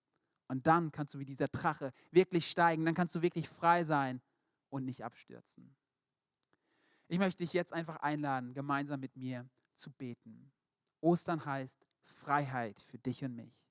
Und 0.47 0.67
dann 0.67 0.91
kannst 0.91 1.13
du 1.13 1.19
wie 1.19 1.25
dieser 1.25 1.47
Drache 1.47 1.91
wirklich 2.11 2.49
steigen, 2.49 2.85
dann 2.85 2.93
kannst 2.93 3.15
du 3.15 3.21
wirklich 3.21 3.49
frei 3.49 3.83
sein 3.83 4.21
und 4.69 4.85
nicht 4.85 5.03
abstürzen. 5.03 5.75
Ich 7.07 7.19
möchte 7.19 7.43
dich 7.43 7.53
jetzt 7.53 7.73
einfach 7.73 7.97
einladen, 7.97 8.53
gemeinsam 8.53 8.99
mit 8.99 9.15
mir 9.15 9.47
zu 9.75 9.91
beten. 9.91 10.51
Ostern 11.01 11.45
heißt 11.45 11.85
Freiheit 12.03 12.79
für 12.79 12.97
dich 12.97 13.23
und 13.23 13.35
mich. 13.35 13.69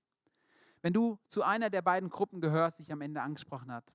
Wenn 0.83 0.93
du 0.93 1.19
zu 1.29 1.43
einer 1.43 1.71
der 1.71 1.83
beiden 1.83 2.11
Gruppen 2.11 2.41
gehörst, 2.41 2.79
die 2.79 2.83
ich 2.83 2.93
am 2.93 3.01
Ende 3.01 3.23
angesprochen 3.23 3.73
habe, 3.73 3.87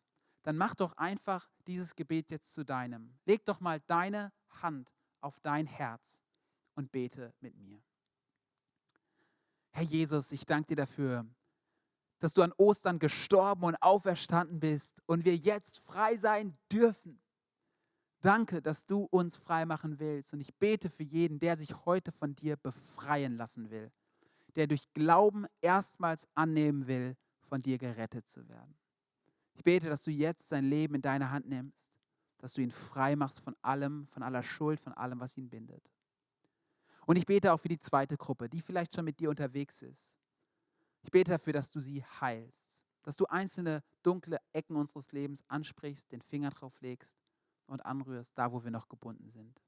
dann 0.43 0.57
mach 0.57 0.75
doch 0.75 0.93
einfach 0.93 1.49
dieses 1.67 1.95
Gebet 1.95 2.31
jetzt 2.31 2.53
zu 2.53 2.63
deinem. 2.63 3.13
Leg 3.25 3.45
doch 3.45 3.59
mal 3.59 3.79
deine 3.87 4.31
Hand 4.61 4.91
auf 5.21 5.39
dein 5.39 5.65
Herz 5.65 6.21
und 6.75 6.91
bete 6.91 7.33
mit 7.41 7.55
mir. 7.57 7.81
Herr 9.71 9.83
Jesus, 9.83 10.31
ich 10.31 10.45
danke 10.45 10.67
dir 10.67 10.77
dafür, 10.77 11.25
dass 12.19 12.33
du 12.33 12.41
an 12.41 12.53
Ostern 12.57 12.99
gestorben 12.99 13.63
und 13.63 13.81
auferstanden 13.81 14.59
bist 14.59 15.01
und 15.05 15.25
wir 15.25 15.35
jetzt 15.35 15.79
frei 15.79 16.17
sein 16.17 16.57
dürfen. 16.71 17.21
Danke, 18.21 18.61
dass 18.61 18.85
du 18.85 19.03
uns 19.03 19.37
frei 19.37 19.65
machen 19.65 19.99
willst. 19.99 20.33
Und 20.33 20.41
ich 20.41 20.53
bete 20.55 20.89
für 20.89 21.03
jeden, 21.03 21.39
der 21.39 21.55
sich 21.55 21.85
heute 21.85 22.11
von 22.11 22.35
dir 22.35 22.57
befreien 22.57 23.37
lassen 23.37 23.69
will, 23.69 23.91
der 24.55 24.67
durch 24.67 24.91
Glauben 24.93 25.45
erstmals 25.61 26.27
annehmen 26.35 26.87
will, 26.87 27.15
von 27.47 27.61
dir 27.61 27.77
gerettet 27.77 28.27
zu 28.27 28.47
werden. 28.49 28.75
Ich 29.59 29.63
bete, 29.65 29.89
dass 29.89 30.03
du 30.03 30.11
jetzt 30.11 30.47
sein 30.47 30.63
Leben 30.63 30.95
in 30.95 31.01
deine 31.01 31.31
Hand 31.31 31.45
nimmst, 31.45 31.91
dass 32.37 32.53
du 32.53 32.61
ihn 32.61 32.71
frei 32.71 33.17
machst 33.17 33.41
von 33.41 33.57
allem, 33.61 34.07
von 34.07 34.23
aller 34.23 34.41
Schuld, 34.41 34.79
von 34.79 34.93
allem, 34.93 35.19
was 35.19 35.35
ihn 35.35 35.49
bindet. 35.49 35.83
Und 37.05 37.17
ich 37.17 37.25
bete 37.25 37.51
auch 37.51 37.57
für 37.57 37.67
die 37.67 37.77
zweite 37.77 38.15
Gruppe, 38.15 38.47
die 38.47 38.61
vielleicht 38.61 38.95
schon 38.95 39.03
mit 39.03 39.19
dir 39.19 39.29
unterwegs 39.29 39.81
ist. 39.81 40.17
Ich 41.01 41.11
bete 41.11 41.31
dafür, 41.31 41.51
dass 41.51 41.69
du 41.71 41.81
sie 41.81 42.01
heilst, 42.21 42.85
dass 43.03 43.17
du 43.17 43.25
einzelne 43.25 43.83
dunkle 44.01 44.39
Ecken 44.53 44.77
unseres 44.77 45.11
Lebens 45.11 45.43
ansprichst, 45.49 46.09
den 46.09 46.21
Finger 46.21 46.51
drauf 46.51 46.79
legst 46.79 47.19
und 47.65 47.85
anrührst, 47.85 48.37
da 48.37 48.53
wo 48.53 48.63
wir 48.63 48.71
noch 48.71 48.87
gebunden 48.87 49.29
sind. 49.29 49.61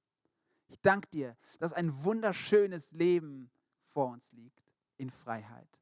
Ich 0.70 0.80
danke 0.80 1.10
dir, 1.10 1.36
dass 1.60 1.74
ein 1.74 2.02
wunderschönes 2.06 2.94
Leben 2.94 3.52
vor 3.84 4.08
uns 4.08 4.32
liegt, 4.32 4.72
in 4.96 5.10
Freiheit, 5.10 5.82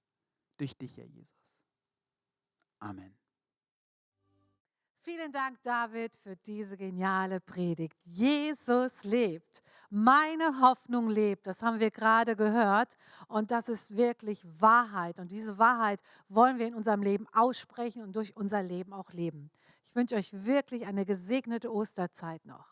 durch 0.57 0.75
dich, 0.75 0.97
Herr 0.97 1.05
Jesus. 1.05 1.61
Amen. 2.79 3.18
Vielen 5.01 5.31
Dank, 5.31 5.61
David, 5.63 6.13
für 6.17 6.35
diese 6.35 6.75
geniale 6.75 7.39
Predigt. 7.39 7.97
Jesus 8.03 9.05
lebt. 9.05 9.63
Meine 9.89 10.59
Hoffnung 10.59 11.09
lebt. 11.09 11.47
Das 11.47 11.61
haben 11.61 11.79
wir 11.79 11.89
gerade 11.89 12.35
gehört. 12.35 12.97
Und 13.29 13.51
das 13.51 13.69
ist 13.69 13.95
wirklich 13.95 14.43
Wahrheit. 14.59 15.19
Und 15.19 15.31
diese 15.31 15.57
Wahrheit 15.57 16.01
wollen 16.27 16.59
wir 16.59 16.67
in 16.67 16.75
unserem 16.75 17.01
Leben 17.01 17.27
aussprechen 17.31 18.03
und 18.03 18.13
durch 18.13 18.35
unser 18.35 18.61
Leben 18.61 18.91
auch 18.91 19.13
leben. 19.13 19.51
Ich 19.85 19.95
wünsche 19.95 20.15
euch 20.15 20.33
wirklich 20.33 20.85
eine 20.85 21.05
gesegnete 21.05 21.73
Osterzeit 21.73 22.45
noch. 22.45 22.67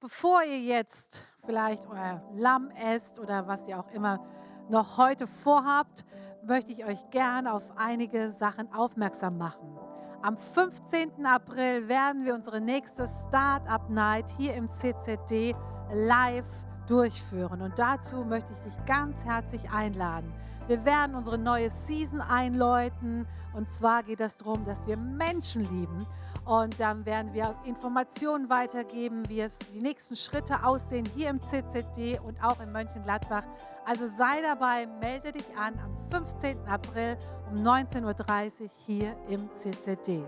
Bevor 0.00 0.42
ihr 0.44 0.60
jetzt 0.60 1.26
vielleicht 1.44 1.86
euer 1.86 2.26
Lamm 2.34 2.70
esst 2.70 3.18
oder 3.18 3.46
was 3.46 3.68
ihr 3.68 3.78
auch 3.78 3.90
immer 3.90 4.26
noch 4.70 4.96
heute 4.96 5.26
vorhabt, 5.26 6.06
möchte 6.42 6.72
ich 6.72 6.86
euch 6.86 7.10
gerne 7.10 7.52
auf 7.52 7.76
einige 7.76 8.30
Sachen 8.30 8.72
aufmerksam 8.72 9.36
machen. 9.36 9.78
Am 10.24 10.38
15. 10.38 11.26
April 11.26 11.86
werden 11.86 12.24
wir 12.24 12.34
unsere 12.34 12.58
nächste 12.58 13.06
Startup 13.06 13.90
Night 13.90 14.30
hier 14.38 14.54
im 14.54 14.66
CCD 14.66 15.54
live 15.92 16.48
durchführen. 16.86 17.62
Und 17.62 17.78
dazu 17.78 18.24
möchte 18.24 18.52
ich 18.52 18.58
dich 18.60 18.86
ganz 18.86 19.24
herzlich 19.24 19.70
einladen. 19.70 20.32
Wir 20.66 20.84
werden 20.84 21.14
unsere 21.14 21.36
neue 21.36 21.68
Season 21.68 22.20
einläuten. 22.20 23.26
Und 23.52 23.70
zwar 23.70 24.02
geht 24.02 24.20
es 24.20 24.38
darum, 24.38 24.64
dass 24.64 24.86
wir 24.86 24.96
Menschen 24.96 25.62
lieben. 25.62 26.06
Und 26.44 26.78
dann 26.80 27.04
werden 27.06 27.32
wir 27.34 27.54
Informationen 27.64 28.48
weitergeben, 28.48 29.28
wie 29.28 29.40
es 29.40 29.58
die 29.72 29.80
nächsten 29.80 30.16
Schritte 30.16 30.64
aussehen 30.64 31.06
hier 31.14 31.30
im 31.30 31.40
CCD 31.40 32.18
und 32.18 32.42
auch 32.42 32.60
in 32.60 32.72
Mönchengladbach. 32.72 33.44
Also 33.86 34.06
sei 34.06 34.40
dabei, 34.42 34.86
melde 35.00 35.32
dich 35.32 35.56
an 35.56 35.78
am 35.78 35.96
15. 36.10 36.66
April 36.66 37.16
um 37.50 37.62
19.30 37.62 38.62
Uhr 38.62 38.68
hier 38.86 39.16
im 39.28 39.50
CCD. 39.52 40.24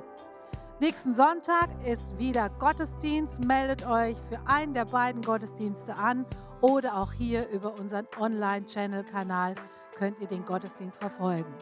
Nächsten 0.79 1.15
Sonntag 1.15 1.71
ist 1.87 2.19
wieder 2.19 2.51
Gottesdienst. 2.51 3.43
Meldet 3.43 3.87
euch 3.87 4.17
für 4.29 4.39
einen 4.45 4.75
der 4.75 4.85
beiden 4.85 5.23
Gottesdienste 5.23 5.97
an 5.97 6.27
oder 6.61 6.97
auch 6.97 7.13
hier 7.13 7.49
über 7.49 7.75
unseren 7.75 8.07
Online-Channel-Kanal 8.19 9.55
könnt 9.97 10.21
ihr 10.21 10.27
den 10.27 10.45
Gottesdienst 10.45 10.99
verfolgen. 10.99 11.53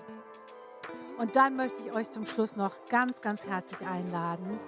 Und 1.18 1.36
dann 1.36 1.57
möchte 1.57 1.80
ich 1.82 1.92
euch 1.92 2.11
zum 2.11 2.26
Schluss 2.26 2.57
noch 2.57 2.72
ganz, 2.88 3.20
ganz 3.20 3.47
herzlich 3.47 3.86
einladen, 3.86 4.59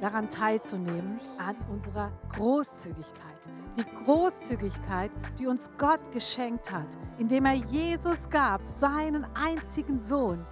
daran 0.00 0.28
teilzunehmen, 0.28 1.18
an 1.38 1.56
unserer 1.70 2.12
Großzügigkeit. 2.34 3.30
Die 3.76 4.04
Großzügigkeit, 4.04 5.10
die 5.38 5.46
uns 5.46 5.70
Gott 5.78 6.12
geschenkt 6.12 6.70
hat, 6.70 6.98
indem 7.18 7.46
er 7.46 7.54
Jesus 7.54 8.28
gab, 8.28 8.66
seinen 8.66 9.26
einzigen 9.34 10.00
Sohn. 10.00 10.44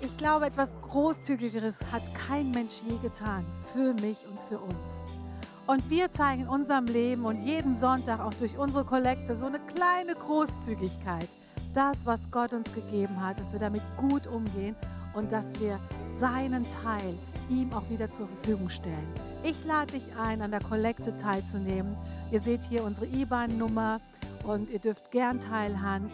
Ich 0.00 0.16
glaube, 0.16 0.46
etwas 0.46 0.76
Großzügigeres 0.82 1.80
hat 1.90 2.02
kein 2.14 2.50
Mensch 2.50 2.82
je 2.82 2.98
getan, 2.98 3.46
für 3.72 3.94
mich 3.94 4.26
und 4.26 4.38
für 4.40 4.58
uns. 4.58 5.06
Und 5.66 5.88
wir 5.88 6.10
zeigen 6.10 6.42
in 6.42 6.48
unserem 6.48 6.84
Leben 6.84 7.24
und 7.24 7.40
jedem 7.40 7.74
Sonntag 7.74 8.20
auch 8.20 8.34
durch 8.34 8.58
unsere 8.58 8.84
Kollekte 8.84 9.34
so 9.34 9.46
eine 9.46 9.60
kleine 9.60 10.14
Großzügigkeit. 10.14 11.28
Das, 11.72 12.04
was 12.04 12.30
Gott 12.30 12.52
uns 12.52 12.72
gegeben 12.74 13.24
hat, 13.24 13.40
dass 13.40 13.52
wir 13.52 13.60
damit 13.60 13.82
gut 13.96 14.26
umgehen 14.26 14.76
und 15.14 15.32
dass 15.32 15.58
wir 15.60 15.80
seinen 16.14 16.68
Teil 16.68 17.18
ihm 17.48 17.72
auch 17.72 17.88
wieder 17.88 18.12
zur 18.12 18.28
Verfügung 18.28 18.68
stellen. 18.68 19.08
Ich 19.42 19.64
lade 19.64 19.92
dich 19.92 20.04
ein, 20.20 20.42
an 20.42 20.50
der 20.50 20.60
Kollekte 20.60 21.16
teilzunehmen. 21.16 21.96
Ihr 22.30 22.40
seht 22.40 22.62
hier 22.62 22.84
unsere 22.84 23.06
IBAN-Nummer 23.06 24.00
und 24.44 24.68
ihr 24.70 24.78
dürft 24.78 25.10
gern 25.10 25.40
teilhaben 25.40 26.10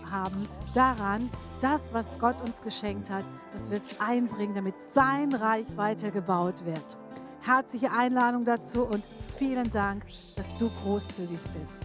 daran, 0.74 1.28
das, 1.61 1.92
was 1.92 2.18
Gott 2.20 2.40
uns 2.42 2.62
geschenkt 2.62 3.11
hat, 3.11 3.24
dass 3.53 3.70
wir 3.70 3.78
es 3.78 3.84
einbringen, 3.98 4.55
damit 4.55 4.74
sein 4.92 5.32
Reich 5.34 5.66
weitergebaut 5.76 6.64
wird. 6.64 6.99
Herzliche 7.53 7.90
Einladung 7.90 8.44
dazu 8.44 8.84
und 8.84 9.05
vielen 9.36 9.68
Dank, 9.72 10.05
dass 10.36 10.57
du 10.59 10.70
großzügig 10.70 11.40
bist. 11.59 11.80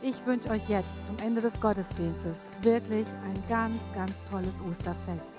Ich 0.00 0.24
wünsche 0.26 0.48
euch 0.50 0.68
jetzt 0.68 1.08
zum 1.08 1.16
Ende 1.18 1.40
des 1.40 1.60
Gottesdienstes 1.60 2.50
wirklich 2.62 3.04
ein 3.24 3.42
ganz, 3.48 3.74
ganz 3.96 4.22
tolles 4.22 4.62
Osterfest. 4.62 5.34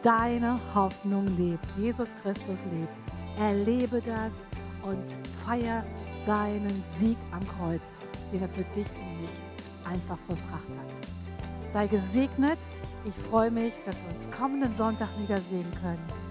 Deine 0.00 0.58
Hoffnung 0.74 1.26
lebt. 1.36 1.66
Jesus 1.76 2.08
Christus 2.22 2.64
lebt. 2.64 3.02
Erlebe 3.38 4.00
das 4.00 4.46
und 4.82 5.18
feier 5.44 5.84
seinen 6.24 6.82
Sieg 6.86 7.18
am 7.32 7.46
Kreuz, 7.58 8.00
den 8.32 8.40
er 8.40 8.48
für 8.48 8.64
dich 8.74 8.86
und 8.98 9.20
mich 9.20 9.42
einfach 9.84 10.16
vollbracht 10.26 10.70
hat. 10.70 11.70
Sei 11.70 11.86
gesegnet. 11.86 12.58
Ich 13.04 13.14
freue 13.14 13.50
mich, 13.50 13.74
dass 13.84 14.02
wir 14.02 14.14
uns 14.14 14.30
kommenden 14.34 14.74
Sonntag 14.78 15.08
wiedersehen 15.18 15.70
können. 15.82 16.23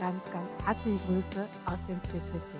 Ganz, 0.00 0.24
ganz 0.30 0.50
herzliche 0.64 0.98
Grüße 1.06 1.46
aus 1.66 1.82
dem 1.82 2.02
CCT. 2.02 2.56